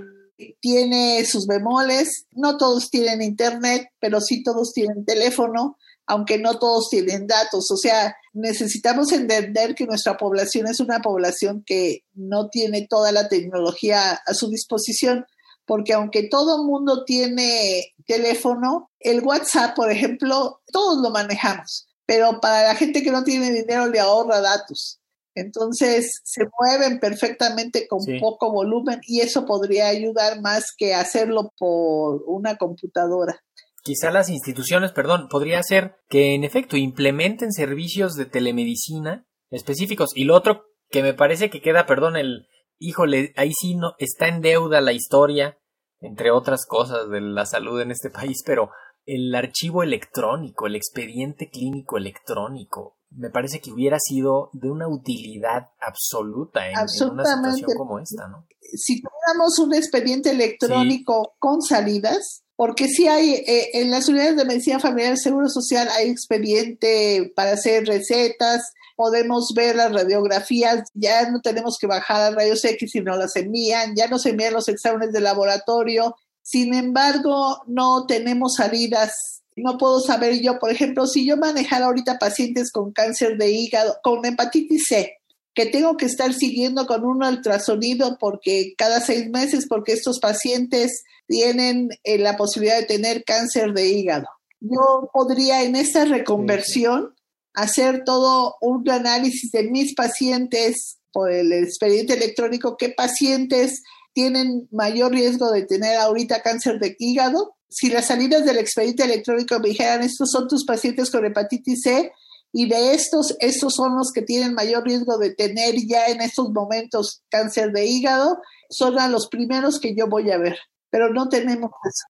Tiene 0.61 1.25
sus 1.25 1.45
bemoles, 1.45 2.25
no 2.31 2.57
todos 2.57 2.89
tienen 2.89 3.21
internet, 3.21 3.89
pero 3.99 4.21
sí 4.21 4.43
todos 4.43 4.71
tienen 4.71 5.03
teléfono, 5.03 5.77
aunque 6.05 6.37
no 6.37 6.57
todos 6.57 6.89
tienen 6.89 7.27
datos. 7.27 7.69
O 7.71 7.77
sea, 7.77 8.15
necesitamos 8.33 9.11
entender 9.11 9.75
que 9.75 9.85
nuestra 9.85 10.15
población 10.15 10.67
es 10.67 10.79
una 10.79 11.01
población 11.01 11.63
que 11.65 12.03
no 12.13 12.49
tiene 12.49 12.87
toda 12.87 13.11
la 13.11 13.27
tecnología 13.27 14.13
a 14.25 14.33
su 14.33 14.49
disposición 14.49 15.25
porque 15.67 15.93
aunque 15.93 16.23
todo 16.23 16.63
mundo 16.63 17.03
tiene 17.03 17.93
teléfono, 18.07 18.89
el 19.11 19.21
WhatsApp, 19.23 19.75
por 19.75 19.91
ejemplo, 19.91 20.61
todos 20.71 21.01
lo 21.01 21.09
manejamos, 21.09 21.87
pero 22.05 22.39
para 22.39 22.67
la 22.67 22.75
gente 22.75 23.03
que 23.03 23.11
no 23.11 23.23
tiene 23.23 23.51
dinero 23.51 23.87
le 23.87 23.99
ahorra 23.99 24.41
datos. 24.41 24.99
Entonces 25.35 26.21
se 26.23 26.45
mueven 26.59 26.99
perfectamente 26.99 27.87
con 27.87 28.01
sí. 28.01 28.19
poco 28.19 28.51
volumen 28.51 28.99
y 29.03 29.21
eso 29.21 29.45
podría 29.45 29.87
ayudar 29.87 30.41
más 30.41 30.73
que 30.75 30.95
hacerlo 30.95 31.53
por 31.59 32.23
una 32.25 32.57
computadora. 32.57 33.39
Quizá 33.83 34.09
las 34.11 34.29
instituciones, 34.29 34.91
perdón, 34.91 35.27
podría 35.29 35.61
ser 35.61 35.95
que 36.09 36.33
en 36.33 36.43
efecto 36.43 36.75
implementen 36.75 37.51
servicios 37.51 38.15
de 38.15 38.25
telemedicina 38.25 39.27
específicos. 39.51 40.09
Y 40.15 40.23
lo 40.23 40.35
otro 40.35 40.65
que 40.89 41.03
me 41.03 41.13
parece 41.13 41.49
que 41.49 41.61
queda, 41.61 41.85
perdón, 41.85 42.17
el, 42.17 42.47
híjole, 42.79 43.33
ahí 43.37 43.51
sí 43.53 43.75
no, 43.75 43.93
está 43.99 44.27
en 44.27 44.41
deuda 44.41 44.81
la 44.81 44.91
historia, 44.91 45.59
entre 45.99 46.31
otras 46.31 46.65
cosas 46.65 47.09
de 47.09 47.21
la 47.21 47.45
salud 47.45 47.79
en 47.81 47.91
este 47.91 48.09
país, 48.09 48.41
pero 48.45 48.71
el 49.07 49.33
archivo 49.33 49.83
electrónico, 49.83 50.67
el 50.67 50.75
expediente 50.75 51.49
clínico 51.49 51.97
electrónico, 51.97 52.97
me 53.09 53.29
parece 53.29 53.61
que 53.61 53.71
hubiera 53.71 53.97
sido 53.99 54.49
de 54.51 54.69
una 54.69 54.87
utilidad 54.89 55.69
absoluta 55.79 56.67
en, 56.67 56.75
en 56.75 57.09
una 57.09 57.23
situación 57.23 57.71
como 57.77 57.99
esta, 57.99 58.27
¿no? 58.27 58.45
Si 58.59 59.01
tuviéramos 59.01 59.57
un 59.59 59.73
expediente 59.73 60.31
electrónico 60.31 61.23
sí. 61.23 61.37
con 61.39 61.61
salidas, 61.61 62.43
porque 62.57 62.87
sí 62.89 63.07
hay, 63.07 63.35
eh, 63.35 63.69
en 63.79 63.91
las 63.91 64.09
unidades 64.09 64.35
de 64.35 64.43
medicina 64.43 64.79
familiar 64.79 65.13
y 65.13 65.17
seguro 65.17 65.47
social 65.47 65.87
hay 65.89 66.09
expediente 66.09 67.31
para 67.33 67.51
hacer 67.51 67.85
recetas, 67.85 68.73
podemos 68.97 69.53
ver 69.55 69.77
las 69.77 69.93
radiografías, 69.93 70.83
ya 70.93 71.29
no 71.29 71.39
tenemos 71.39 71.77
que 71.79 71.87
bajar 71.87 72.21
a 72.33 72.35
rayos 72.35 72.65
X 72.65 72.91
si 72.91 72.99
no 72.99 73.15
las 73.15 73.35
envían, 73.37 73.95
ya 73.95 74.07
nos 74.07 74.25
envían 74.25 74.53
los 74.53 74.67
exámenes 74.67 75.13
de 75.13 75.21
laboratorio. 75.21 76.15
Sin 76.49 76.73
embargo, 76.73 77.61
no 77.67 78.05
tenemos 78.05 78.55
salidas. 78.55 79.11
No 79.57 79.77
puedo 79.77 79.99
saber 79.99 80.39
yo, 80.39 80.59
por 80.59 80.71
ejemplo, 80.71 81.05
si 81.05 81.27
yo 81.27 81.35
manejara 81.35 81.87
ahorita 81.87 82.19
pacientes 82.19 82.71
con 82.71 82.93
cáncer 82.93 83.37
de 83.37 83.51
hígado, 83.51 83.97
con 84.01 84.25
hepatitis 84.25 84.85
C, 84.87 85.17
que 85.53 85.65
tengo 85.65 85.97
que 85.97 86.05
estar 86.05 86.33
siguiendo 86.33 86.87
con 86.87 87.03
un 87.03 87.21
ultrasonido 87.21 88.17
porque 88.17 88.75
cada 88.77 89.01
seis 89.01 89.29
meses, 89.29 89.65
porque 89.67 89.91
estos 89.91 90.21
pacientes 90.21 91.03
tienen 91.27 91.89
eh, 92.05 92.17
la 92.17 92.37
posibilidad 92.37 92.79
de 92.79 92.85
tener 92.85 93.25
cáncer 93.25 93.73
de 93.73 93.89
hígado. 93.89 94.27
Yo 94.61 95.09
podría 95.11 95.63
en 95.63 95.75
esta 95.75 96.05
reconversión 96.05 97.13
hacer 97.53 98.05
todo 98.05 98.55
un 98.61 98.89
análisis 98.89 99.51
de 99.51 99.63
mis 99.63 99.95
pacientes 99.95 100.97
por 101.11 101.29
el 101.29 101.51
expediente 101.51 102.13
electrónico, 102.13 102.77
qué 102.77 102.87
pacientes 102.87 103.81
tienen 104.17 104.67
mayor 104.71 105.11
riesgo 105.11 105.51
de 105.51 105.61
tener 105.61 105.95
ahorita 105.97 106.41
cáncer 106.41 106.79
de 106.79 106.95
hígado. 106.97 107.55
Si 107.69 107.91
las 107.91 108.07
salidas 108.07 108.45
del 108.45 108.57
expediente 108.57 109.03
electrónico 109.03 109.59
me 109.59 109.69
dijeran, 109.69 110.01
estos 110.01 110.31
son 110.31 110.47
tus 110.47 110.65
pacientes 110.65 111.11
con 111.11 111.23
hepatitis 111.23 111.81
C, 111.83 112.11
y 112.51 112.67
de 112.67 112.95
estos, 112.95 113.37
estos 113.39 113.75
son 113.75 113.95
los 113.95 114.11
que 114.11 114.23
tienen 114.23 114.55
mayor 114.55 114.83
riesgo 114.85 115.19
de 115.19 115.35
tener 115.35 115.75
ya 115.87 116.07
en 116.07 116.21
estos 116.21 116.49
momentos 116.49 117.21
cáncer 117.29 117.71
de 117.71 117.85
hígado, 117.85 118.39
son 118.71 118.97
a 118.97 119.07
los 119.07 119.27
primeros 119.27 119.79
que 119.79 119.95
yo 119.95 120.07
voy 120.07 120.31
a 120.31 120.39
ver, 120.39 120.57
pero 120.89 121.13
no 121.13 121.29
tenemos 121.29 121.69
eso. 121.69 122.07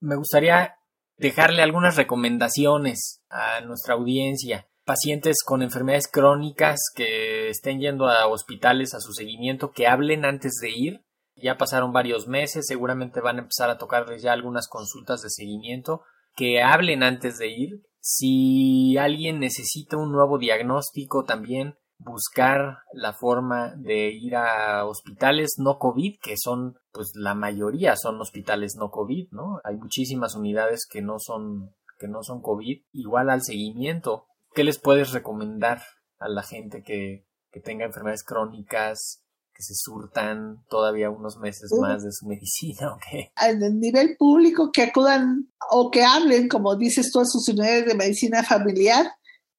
Me 0.00 0.16
gustaría 0.16 0.76
dejarle 1.16 1.62
algunas 1.62 1.96
recomendaciones 1.96 3.22
a 3.30 3.62
nuestra 3.62 3.94
audiencia. 3.94 4.68
Pacientes 4.84 5.36
con 5.42 5.62
enfermedades 5.62 6.08
crónicas 6.08 6.78
que 6.94 7.48
estén 7.48 7.80
yendo 7.80 8.06
a 8.06 8.26
hospitales 8.26 8.92
a 8.92 9.00
su 9.00 9.14
seguimiento, 9.14 9.72
que 9.72 9.86
hablen 9.86 10.26
antes 10.26 10.58
de 10.60 10.70
ir. 10.70 11.05
Ya 11.36 11.58
pasaron 11.58 11.92
varios 11.92 12.26
meses, 12.26 12.66
seguramente 12.66 13.20
van 13.20 13.36
a 13.36 13.42
empezar 13.42 13.70
a 13.70 13.78
tocarles 13.78 14.22
ya 14.22 14.32
algunas 14.32 14.68
consultas 14.68 15.22
de 15.22 15.30
seguimiento, 15.30 16.02
que 16.34 16.62
hablen 16.62 17.02
antes 17.02 17.38
de 17.38 17.48
ir. 17.48 17.82
Si 18.00 18.96
alguien 18.98 19.40
necesita 19.40 19.96
un 19.96 20.12
nuevo 20.12 20.38
diagnóstico 20.38 21.24
también, 21.24 21.76
buscar 21.98 22.78
la 22.92 23.12
forma 23.12 23.74
de 23.76 24.10
ir 24.10 24.36
a 24.36 24.84
hospitales 24.86 25.56
no 25.58 25.78
COVID, 25.78 26.18
que 26.22 26.36
son, 26.36 26.78
pues 26.92 27.12
la 27.14 27.34
mayoría 27.34 27.96
son 27.96 28.20
hospitales 28.20 28.76
no 28.76 28.90
COVID, 28.90 29.28
¿no? 29.30 29.60
Hay 29.64 29.76
muchísimas 29.76 30.34
unidades 30.34 30.86
que 30.86 31.02
no 31.02 31.18
son, 31.18 31.74
que 31.98 32.08
no 32.08 32.22
son 32.22 32.42
COVID, 32.42 32.82
igual 32.92 33.30
al 33.30 33.42
seguimiento. 33.42 34.26
¿Qué 34.54 34.64
les 34.64 34.78
puedes 34.78 35.12
recomendar 35.12 35.82
a 36.18 36.28
la 36.28 36.42
gente 36.42 36.82
que, 36.82 37.26
que 37.50 37.60
tenga 37.60 37.84
enfermedades 37.84 38.24
crónicas, 38.24 39.25
que 39.56 39.62
se 39.62 39.74
surtan 39.74 40.64
todavía 40.68 41.10
unos 41.10 41.38
meses 41.38 41.70
uh, 41.72 41.80
más 41.80 42.02
de 42.02 42.12
su 42.12 42.26
medicina 42.26 42.92
o 42.94 42.98
qué? 42.98 43.30
A 43.36 43.52
nivel 43.52 44.16
público, 44.18 44.70
que 44.72 44.82
acudan 44.82 45.50
o 45.70 45.90
que 45.90 46.04
hablen, 46.04 46.48
como 46.48 46.76
dices 46.76 47.10
tú, 47.10 47.20
a 47.20 47.24
sus 47.24 47.48
unidades 47.48 47.86
de 47.86 47.94
medicina 47.94 48.42
familiar 48.42 49.10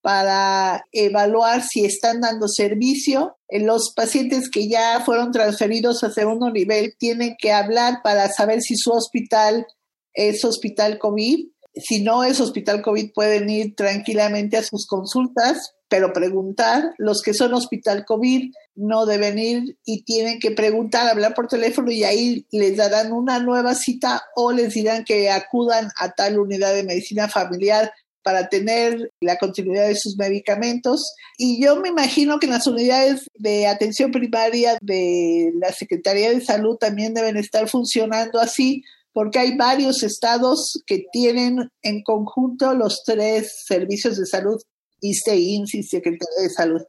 para 0.01 0.85
evaluar 0.91 1.63
si 1.63 1.83
están 1.83 2.21
dando 2.21 2.47
servicio. 2.47 3.37
Los 3.49 3.93
pacientes 3.95 4.49
que 4.49 4.69
ya 4.69 5.01
fueron 5.03 5.31
transferidos 5.31 6.03
a 6.03 6.11
segundo 6.11 6.49
nivel 6.49 6.95
tienen 6.97 7.35
que 7.37 7.51
hablar 7.51 8.01
para 8.03 8.29
saber 8.29 8.61
si 8.61 8.75
su 8.77 8.91
hospital 8.91 9.65
es 10.13 10.45
hospital 10.45 10.97
COVID. 10.99 11.47
Si 11.75 12.03
no 12.03 12.23
es 12.23 12.39
hospital 12.39 12.81
COVID, 12.81 13.11
pueden 13.13 13.49
ir 13.49 13.75
tranquilamente 13.75 14.57
a 14.57 14.63
sus 14.63 14.87
consultas, 14.87 15.73
pero 15.89 16.13
preguntar. 16.13 16.93
Los 16.97 17.21
que 17.21 17.33
son 17.33 17.53
hospital 17.53 18.05
COVID 18.05 18.51
no 18.75 19.05
deben 19.05 19.39
ir 19.39 19.77
y 19.85 20.03
tienen 20.03 20.39
que 20.39 20.51
preguntar, 20.51 21.07
hablar 21.07 21.33
por 21.33 21.47
teléfono 21.47 21.91
y 21.91 22.03
ahí 22.03 22.45
les 22.51 22.77
darán 22.77 23.11
una 23.11 23.39
nueva 23.39 23.75
cita 23.75 24.23
o 24.35 24.51
les 24.51 24.73
dirán 24.73 25.03
que 25.03 25.29
acudan 25.29 25.89
a 25.97 26.11
tal 26.11 26.39
unidad 26.39 26.73
de 26.73 26.83
medicina 26.83 27.27
familiar 27.27 27.91
para 28.27 28.49
tener 28.49 29.09
la 29.21 29.37
continuidad 29.37 29.87
de 29.87 29.95
sus 29.95 30.17
medicamentos. 30.17 31.13
Y 31.37 31.63
yo 31.63 31.77
me 31.77 31.87
imagino 31.87 32.39
que 32.39 32.47
en 32.47 32.51
las 32.51 32.67
unidades 32.67 33.25
de 33.35 33.67
atención 33.67 34.11
primaria 34.11 34.77
de 34.81 35.53
la 35.55 35.71
Secretaría 35.71 36.31
de 36.31 36.41
Salud 36.41 36.75
también 36.75 37.13
deben 37.13 37.37
estar 37.37 37.69
funcionando 37.69 38.41
así, 38.41 38.83
porque 39.13 39.39
hay 39.39 39.55
varios 39.55 40.03
estados 40.03 40.83
que 40.85 41.05
tienen 41.13 41.69
en 41.81 42.03
conjunto 42.03 42.73
los 42.73 43.01
tres 43.05 43.63
servicios 43.65 44.17
de 44.17 44.25
salud, 44.25 44.61
ISTE, 45.01 45.35
IMSS 45.37 45.75
y 45.75 45.83
Secretaría 45.83 46.43
de 46.43 46.49
Salud. 46.49 46.81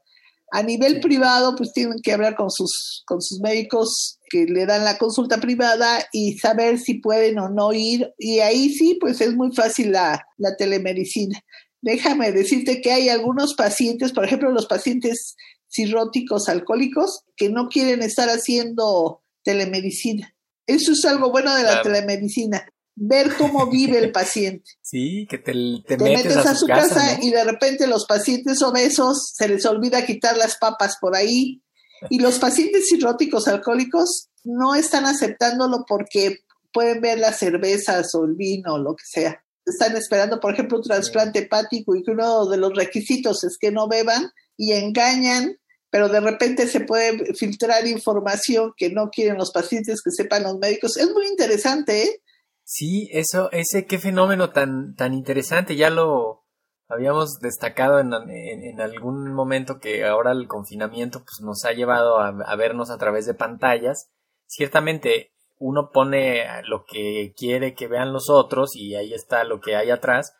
A 0.50 0.62
nivel 0.62 0.94
sí. 0.94 1.00
privado, 1.00 1.54
pues 1.56 1.72
tienen 1.72 1.98
que 2.02 2.12
hablar 2.12 2.34
con 2.34 2.50
sus, 2.50 3.02
con 3.06 3.20
sus 3.20 3.40
médicos 3.40 4.18
que 4.30 4.46
le 4.46 4.64
dan 4.66 4.84
la 4.84 4.96
consulta 4.96 5.38
privada 5.40 6.06
y 6.12 6.38
saber 6.38 6.78
si 6.78 6.94
pueden 6.94 7.38
o 7.38 7.48
no 7.48 7.72
ir. 7.72 8.12
Y 8.18 8.38
ahí 8.40 8.70
sí, 8.70 8.96
pues 9.00 9.20
es 9.20 9.34
muy 9.34 9.54
fácil 9.54 9.92
la, 9.92 10.24
la 10.38 10.56
telemedicina. 10.56 11.38
Déjame 11.82 12.32
decirte 12.32 12.80
que 12.80 12.92
hay 12.92 13.08
algunos 13.08 13.54
pacientes, 13.54 14.12
por 14.12 14.24
ejemplo, 14.24 14.50
los 14.50 14.66
pacientes 14.66 15.36
cirróticos 15.70 16.48
alcohólicos, 16.48 17.24
que 17.36 17.50
no 17.50 17.68
quieren 17.68 18.02
estar 18.02 18.28
haciendo 18.30 19.22
telemedicina. 19.44 20.34
Eso 20.66 20.92
es 20.92 21.04
algo 21.04 21.30
bueno 21.30 21.54
de 21.54 21.62
la 21.62 21.80
claro. 21.80 21.82
telemedicina 21.82 22.66
ver 23.00 23.34
cómo 23.36 23.68
vive 23.68 23.98
el 23.98 24.12
paciente. 24.12 24.70
Sí, 24.82 25.26
que 25.28 25.36
te, 25.36 25.52
te, 25.86 25.98
te 25.98 26.02
metes, 26.02 26.34
metes, 26.34 26.46
a, 26.46 26.54
su 26.54 26.66
casa, 26.66 26.94
casa 26.94 27.18
¿no? 27.18 27.24
y 27.26 27.30
de 27.30 27.44
repente 27.44 27.86
los 27.86 28.06
pacientes 28.06 28.62
obesos 28.62 29.32
se 29.34 29.46
les 29.46 29.66
olvida 29.66 30.06
quitar 30.06 30.34
las 30.38 30.56
papas 30.56 30.96
por 30.98 31.14
ahí 31.14 31.62
y 32.08 32.20
los 32.20 32.38
pacientes 32.38 32.86
cirróticos 32.88 33.48
alcohólicos 33.48 34.30
no 34.44 34.74
están 34.74 35.04
aceptándolo 35.04 35.84
porque 35.86 36.38
pueden 36.72 37.02
ver 37.02 37.18
las 37.18 37.38
cervezas 37.38 38.14
o 38.14 38.24
el 38.24 38.34
vino 38.34 38.74
o 38.74 38.78
lo 38.78 38.96
que 38.96 39.04
sea. 39.04 39.44
Están 39.66 39.94
esperando, 39.98 40.40
por 40.40 40.54
ejemplo, 40.54 40.78
un 40.78 40.84
trasplante 40.84 41.40
hepático 41.40 41.94
y 41.94 42.02
que 42.02 42.12
uno 42.12 42.46
de 42.46 42.56
los 42.56 42.74
requisitos 42.74 43.44
es 43.44 43.58
que 43.58 43.70
no 43.70 43.88
beban 43.88 44.30
y 44.56 44.72
engañan 44.72 45.58
pero 45.90 46.08
de 46.08 46.20
repente 46.20 46.66
se 46.66 46.80
puede 46.80 47.34
filtrar 47.34 47.86
información 47.86 48.72
que 48.76 48.90
no 48.90 49.08
quieren 49.10 49.38
los 49.38 49.52
pacientes 49.52 50.02
que 50.02 50.10
sepan 50.10 50.42
los 50.42 50.58
médicos. 50.58 50.96
Es 50.96 51.10
muy 51.10 51.26
interesante, 51.26 52.02
¿eh? 52.02 52.22
Sí, 52.70 53.08
eso, 53.12 53.50
ese 53.50 53.86
qué 53.86 53.98
fenómeno 53.98 54.50
tan, 54.50 54.94
tan 54.94 55.14
interesante, 55.14 55.74
ya 55.74 55.88
lo 55.88 56.44
habíamos 56.86 57.38
destacado 57.40 57.98
en, 57.98 58.12
en, 58.12 58.80
algún 58.82 59.32
momento 59.32 59.78
que 59.80 60.04
ahora 60.04 60.32
el 60.32 60.48
confinamiento 60.48 61.20
pues, 61.20 61.40
nos 61.42 61.64
ha 61.64 61.72
llevado 61.72 62.18
a, 62.18 62.28
a, 62.28 62.56
vernos 62.56 62.90
a 62.90 62.98
través 62.98 63.24
de 63.24 63.32
pantallas. 63.32 64.10
Ciertamente 64.44 65.32
uno 65.56 65.88
pone 65.90 66.44
lo 66.64 66.84
que 66.84 67.32
quiere 67.38 67.74
que 67.74 67.88
vean 67.88 68.12
los 68.12 68.28
otros 68.28 68.76
y 68.76 68.96
ahí 68.96 69.14
está 69.14 69.44
lo 69.44 69.60
que 69.60 69.74
hay 69.74 69.88
atrás, 69.88 70.36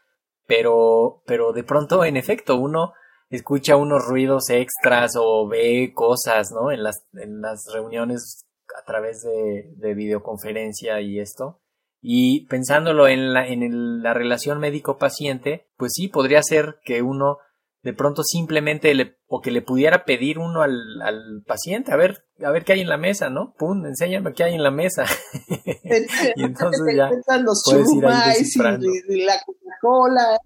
pero, 0.47 1.23
pero 1.25 1.55
de 1.55 1.65
pronto, 1.65 2.05
en 2.05 2.19
efecto, 2.19 2.57
uno 2.57 2.93
escucha 3.31 3.77
unos 3.77 4.05
ruidos 4.05 4.51
extras 4.51 5.15
o 5.19 5.49
ve 5.49 5.93
cosas, 5.95 6.51
¿no? 6.53 6.73
En 6.73 6.83
las, 6.83 7.07
en 7.15 7.41
las 7.41 7.73
reuniones 7.73 8.45
a 8.79 8.85
través 8.85 9.23
de, 9.23 9.73
de 9.77 9.95
videoconferencia 9.95 11.01
y 11.01 11.21
esto. 11.21 11.63
Y 12.01 12.47
pensándolo 12.47 13.09
en 13.09 13.33
la, 13.33 13.47
en 13.49 14.03
la 14.03 14.15
relación 14.15 14.61
médico-paciente, 14.61 15.69
pues 15.77 15.93
sí, 15.95 16.09
podría 16.09 16.43
ser 16.43 16.79
que 16.85 17.03
uno 17.03 17.39
de 17.83 17.93
pronto 17.93 18.23
simplemente 18.23 18.93
le, 18.95 19.19
o 19.29 19.41
que 19.41 19.51
le 19.51 19.63
pudiera 19.63 20.05
pedir 20.05 20.39
uno 20.39 20.63
al, 20.63 21.01
al 21.03 21.43
paciente, 21.47 21.93
a 21.93 21.97
ver, 21.97 22.25
a 22.45 22.51
ver 22.51 22.65
qué 22.65 22.75
hay 22.75 22.81
en 22.81 22.89
la 22.89 22.97
mesa, 22.99 23.31
¿no? 23.31 23.55
Pum, 23.57 23.87
enséñame 23.87 24.33
qué 24.33 24.45
hay 24.45 24.55
en 24.55 24.63
la 24.63 24.71
mesa. 24.71 25.05
y 26.37 26.43
entonces 26.43 26.83
ya 26.97 27.39
los 27.39 27.63
y, 27.67 29.25
la 29.25 29.41
Coca-Cola 29.45 30.39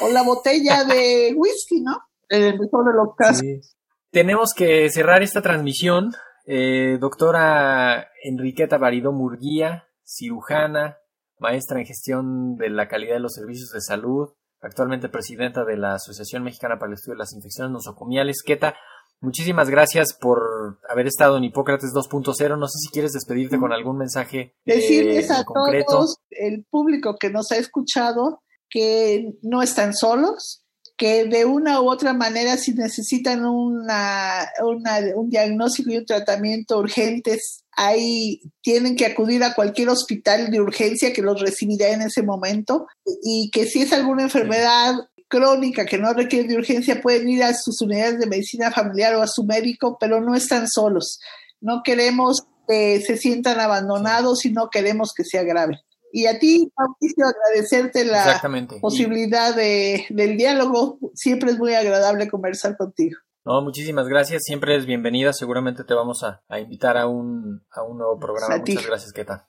o 0.00 0.08
la 0.08 0.22
botella 0.22 0.84
de 0.84 1.34
whisky, 1.36 1.82
¿no? 1.82 1.98
El 2.28 2.58
mejor 2.58 2.86
de 2.86 2.92
los 2.94 3.14
casos. 3.16 3.76
Tenemos 4.10 4.52
que 4.54 4.90
cerrar 4.90 5.22
esta 5.22 5.42
transmisión. 5.42 6.12
Eh, 6.46 6.98
doctora 7.00 8.08
Enriqueta 8.24 8.76
Barido 8.76 9.12
Murguía, 9.12 9.86
cirujana, 10.12 10.98
maestra 11.38 11.78
en 11.78 11.86
gestión 11.86 12.56
de 12.56 12.70
la 12.70 12.88
calidad 12.88 13.14
de 13.14 13.20
los 13.20 13.34
servicios 13.34 13.70
de 13.70 13.80
salud, 13.80 14.30
actualmente 14.60 15.08
presidenta 15.08 15.64
de 15.64 15.76
la 15.76 15.94
Asociación 15.94 16.44
Mexicana 16.44 16.78
para 16.78 16.90
el 16.90 16.94
Estudio 16.94 17.14
de 17.14 17.18
las 17.18 17.34
Infecciones 17.34 17.72
Nosocomiales. 17.72 18.42
Keta, 18.44 18.76
muchísimas 19.20 19.68
gracias 19.68 20.14
por 20.14 20.78
haber 20.88 21.06
estado 21.06 21.36
en 21.36 21.44
Hipócrates 21.44 21.92
2.0. 21.92 22.58
No 22.58 22.68
sé 22.68 22.78
si 22.78 22.88
quieres 22.90 23.12
despedirte 23.12 23.58
con 23.58 23.72
algún 23.72 23.98
mensaje. 23.98 24.54
Eh, 24.64 24.76
Decirles 24.76 25.30
a 25.30 25.44
todos, 25.44 26.18
el 26.30 26.64
público 26.70 27.16
que 27.18 27.30
nos 27.30 27.50
ha 27.50 27.56
escuchado, 27.56 28.42
que 28.70 29.34
no 29.42 29.62
están 29.62 29.94
solos, 29.94 30.61
que 30.96 31.24
de 31.24 31.44
una 31.44 31.80
u 31.80 31.90
otra 31.90 32.12
manera 32.12 32.56
si 32.56 32.74
necesitan 32.74 33.44
una, 33.44 34.48
un 34.62 35.30
diagnóstico 35.30 35.90
y 35.90 35.96
un 35.98 36.06
tratamiento 36.06 36.78
urgentes, 36.78 37.64
ahí 37.72 38.40
tienen 38.62 38.96
que 38.96 39.06
acudir 39.06 39.42
a 39.42 39.54
cualquier 39.54 39.88
hospital 39.88 40.50
de 40.50 40.60
urgencia 40.60 41.12
que 41.12 41.22
los 41.22 41.40
recibirá 41.40 41.88
en 41.88 42.02
ese 42.02 42.22
momento 42.22 42.86
y 43.22 43.50
que 43.50 43.66
si 43.66 43.82
es 43.82 43.92
alguna 43.92 44.22
enfermedad 44.22 44.94
crónica 45.28 45.86
que 45.86 45.96
no 45.96 46.12
requiere 46.12 46.46
de 46.46 46.56
urgencia 46.56 47.00
pueden 47.00 47.28
ir 47.28 47.42
a 47.42 47.54
sus 47.54 47.80
unidades 47.80 48.18
de 48.18 48.26
medicina 48.26 48.70
familiar 48.70 49.14
o 49.14 49.22
a 49.22 49.26
su 49.26 49.44
médico, 49.44 49.96
pero 49.98 50.20
no 50.20 50.34
están 50.34 50.68
solos. 50.68 51.20
No 51.60 51.82
queremos 51.82 52.42
que 52.68 53.00
se 53.00 53.16
sientan 53.16 53.58
abandonados 53.58 54.44
y 54.44 54.52
no 54.52 54.68
queremos 54.70 55.12
que 55.16 55.24
sea 55.24 55.42
grave. 55.42 55.80
Y 56.14 56.26
a 56.26 56.38
ti, 56.38 56.70
Mauricio, 56.76 57.24
agradecerte 57.26 58.04
la 58.04 58.38
posibilidad 58.82 59.56
de, 59.56 60.04
del 60.10 60.36
diálogo. 60.36 60.98
Siempre 61.14 61.52
es 61.52 61.58
muy 61.58 61.72
agradable 61.72 62.28
conversar 62.28 62.76
contigo. 62.76 63.16
No, 63.46 63.62
muchísimas 63.62 64.06
gracias. 64.08 64.42
Siempre 64.44 64.76
es 64.76 64.84
bienvenida. 64.84 65.32
Seguramente 65.32 65.84
te 65.84 65.94
vamos 65.94 66.22
a, 66.22 66.42
invitar 66.60 66.98
a 66.98 67.06
un, 67.06 67.64
a 67.70 67.82
un 67.82 67.96
nuevo 67.96 68.18
programa. 68.18 68.58
Muchas 68.58 68.86
gracias, 68.86 69.12
¿qué 69.14 69.24
tal? 69.24 69.46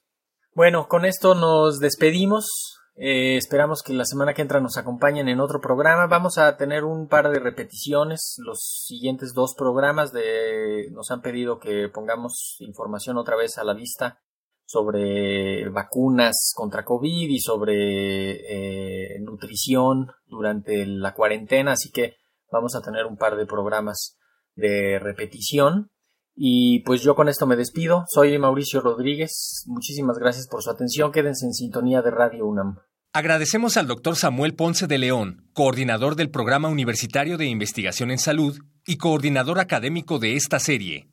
Bueno, 0.55 0.87
con 0.87 1.03
esto 1.03 1.35
nos 1.35 1.81
despedimos. 1.81 2.79
Eh, 2.95 3.35
esperamos 3.35 3.83
que 3.83 3.91
la 3.91 4.05
semana 4.05 4.33
que 4.33 4.41
entra 4.41 4.61
nos 4.61 4.77
acompañen 4.77 5.27
en 5.27 5.41
otro 5.41 5.59
programa. 5.59 6.07
Vamos 6.07 6.37
a 6.37 6.55
tener 6.55 6.85
un 6.85 7.09
par 7.09 7.29
de 7.29 7.39
repeticiones. 7.39 8.37
Los 8.37 8.85
siguientes 8.87 9.33
dos 9.33 9.53
programas 9.57 10.13
de... 10.13 10.87
nos 10.91 11.11
han 11.11 11.21
pedido 11.21 11.59
que 11.59 11.89
pongamos 11.93 12.55
información 12.59 13.17
otra 13.17 13.35
vez 13.35 13.57
a 13.57 13.65
la 13.65 13.73
vista 13.73 14.22
sobre 14.65 15.69
vacunas 15.69 16.51
contra 16.55 16.83
COVID 16.83 17.29
y 17.29 17.39
sobre 17.39 19.15
eh, 19.15 19.19
nutrición 19.21 20.07
durante 20.25 20.85
la 20.85 21.13
cuarentena, 21.13 21.73
así 21.73 21.91
que 21.91 22.15
vamos 22.51 22.75
a 22.75 22.81
tener 22.81 23.05
un 23.05 23.17
par 23.17 23.35
de 23.35 23.45
programas 23.45 24.17
de 24.55 24.99
repetición. 24.99 25.89
Y 26.35 26.79
pues 26.79 27.01
yo 27.03 27.15
con 27.15 27.29
esto 27.29 27.45
me 27.45 27.55
despido. 27.55 28.05
Soy 28.07 28.37
Mauricio 28.39 28.81
Rodríguez. 28.81 29.63
Muchísimas 29.67 30.17
gracias 30.17 30.47
por 30.47 30.63
su 30.63 30.71
atención. 30.71 31.11
Quédense 31.11 31.45
en 31.45 31.53
sintonía 31.53 32.01
de 32.01 32.09
Radio 32.09 32.47
UNAM. 32.47 32.79
Agradecemos 33.13 33.77
al 33.77 33.85
doctor 33.85 34.15
Samuel 34.15 34.55
Ponce 34.55 34.87
de 34.87 34.97
León, 34.97 35.47
coordinador 35.53 36.15
del 36.15 36.31
Programa 36.31 36.69
Universitario 36.69 37.37
de 37.37 37.45
Investigación 37.45 38.09
en 38.09 38.17
Salud 38.17 38.57
y 38.87 38.97
coordinador 38.97 39.59
académico 39.59 40.17
de 40.17 40.35
esta 40.35 40.57
serie 40.57 41.12